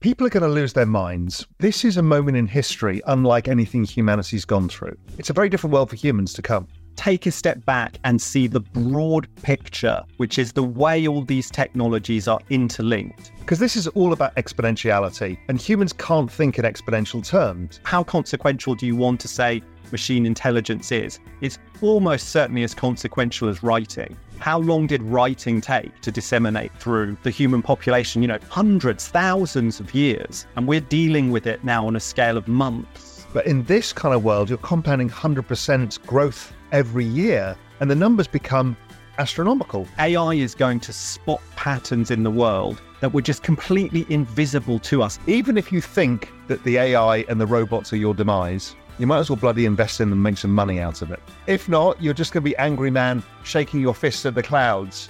People 0.00 0.26
are 0.26 0.30
going 0.30 0.42
to 0.42 0.48
lose 0.48 0.74
their 0.74 0.86
minds. 0.86 1.46
This 1.58 1.84
is 1.84 1.96
a 1.96 2.02
moment 2.02 2.36
in 2.36 2.46
history 2.46 3.00
unlike 3.06 3.48
anything 3.48 3.84
humanity's 3.84 4.44
gone 4.44 4.68
through. 4.68 4.96
It's 5.16 5.30
a 5.30 5.32
very 5.32 5.48
different 5.48 5.72
world 5.72 5.88
for 5.88 5.96
humans 5.96 6.34
to 6.34 6.42
come. 6.42 6.68
Take 6.96 7.26
a 7.26 7.30
step 7.30 7.64
back 7.64 7.98
and 8.04 8.20
see 8.20 8.46
the 8.46 8.60
broad 8.60 9.26
picture, 9.42 10.02
which 10.18 10.38
is 10.38 10.52
the 10.52 10.62
way 10.62 11.08
all 11.08 11.22
these 11.22 11.50
technologies 11.50 12.28
are 12.28 12.40
interlinked. 12.50 13.32
Because 13.38 13.58
this 13.58 13.74
is 13.74 13.86
all 13.88 14.12
about 14.12 14.34
exponentiality, 14.36 15.38
and 15.48 15.60
humans 15.60 15.92
can't 15.92 16.30
think 16.30 16.58
in 16.58 16.64
exponential 16.64 17.26
terms. 17.26 17.80
How 17.84 18.04
consequential 18.04 18.74
do 18.74 18.86
you 18.86 18.96
want 18.96 19.20
to 19.20 19.28
say 19.28 19.62
machine 19.92 20.26
intelligence 20.26 20.92
is, 20.92 21.20
it's 21.40 21.58
almost 21.80 22.30
certainly 22.30 22.62
as 22.64 22.74
consequential 22.74 23.48
as 23.48 23.62
writing. 23.62 24.16
How 24.38 24.58
long 24.58 24.86
did 24.86 25.02
writing 25.02 25.60
take 25.60 26.00
to 26.02 26.12
disseminate 26.12 26.72
through 26.78 27.16
the 27.22 27.30
human 27.30 27.62
population? 27.62 28.22
You 28.22 28.28
know, 28.28 28.38
hundreds, 28.48 29.08
thousands 29.08 29.80
of 29.80 29.94
years. 29.94 30.46
And 30.56 30.68
we're 30.68 30.80
dealing 30.80 31.30
with 31.30 31.46
it 31.46 31.64
now 31.64 31.86
on 31.86 31.96
a 31.96 32.00
scale 32.00 32.36
of 32.36 32.46
months. 32.46 33.26
But 33.32 33.46
in 33.46 33.64
this 33.64 33.92
kind 33.92 34.14
of 34.14 34.24
world, 34.24 34.48
you're 34.48 34.58
compounding 34.58 35.10
100% 35.10 36.06
growth 36.06 36.52
every 36.72 37.04
year, 37.04 37.56
and 37.80 37.90
the 37.90 37.94
numbers 37.94 38.26
become 38.26 38.76
astronomical. 39.18 39.86
AI 39.98 40.34
is 40.34 40.54
going 40.54 40.80
to 40.80 40.92
spot 40.92 41.40
patterns 41.56 42.10
in 42.10 42.22
the 42.22 42.30
world 42.30 42.80
that 43.00 43.12
were 43.12 43.22
just 43.22 43.42
completely 43.42 44.06
invisible 44.08 44.78
to 44.80 45.02
us. 45.02 45.18
Even 45.26 45.56
if 45.56 45.72
you 45.72 45.80
think 45.80 46.32
that 46.48 46.62
the 46.64 46.78
AI 46.78 47.18
and 47.28 47.40
the 47.40 47.46
robots 47.46 47.92
are 47.92 47.96
your 47.96 48.14
demise, 48.14 48.76
you 48.98 49.06
might 49.06 49.18
as 49.18 49.30
well 49.30 49.36
bloody 49.36 49.66
invest 49.66 50.00
in 50.00 50.10
them 50.10 50.18
and 50.18 50.22
make 50.22 50.38
some 50.38 50.54
money 50.54 50.80
out 50.80 51.02
of 51.02 51.10
it. 51.10 51.20
If 51.46 51.68
not, 51.68 52.02
you're 52.02 52.14
just 52.14 52.32
going 52.32 52.42
to 52.42 52.50
be 52.50 52.56
angry 52.56 52.90
man 52.90 53.22
shaking 53.44 53.80
your 53.80 53.94
fists 53.94 54.24
at 54.26 54.34
the 54.34 54.42
clouds. 54.42 55.08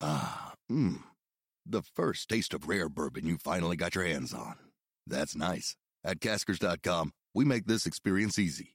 Ah, 0.00 0.54
mmm. 0.70 1.02
The 1.64 1.82
first 1.82 2.28
taste 2.28 2.54
of 2.54 2.68
rare 2.68 2.88
bourbon 2.88 3.26
you 3.26 3.38
finally 3.38 3.76
got 3.76 3.94
your 3.94 4.04
hands 4.04 4.34
on. 4.34 4.56
That's 5.06 5.36
nice. 5.36 5.76
At 6.04 6.20
caskers.com, 6.20 7.12
we 7.34 7.44
make 7.44 7.66
this 7.66 7.86
experience 7.86 8.38
easy. 8.38 8.74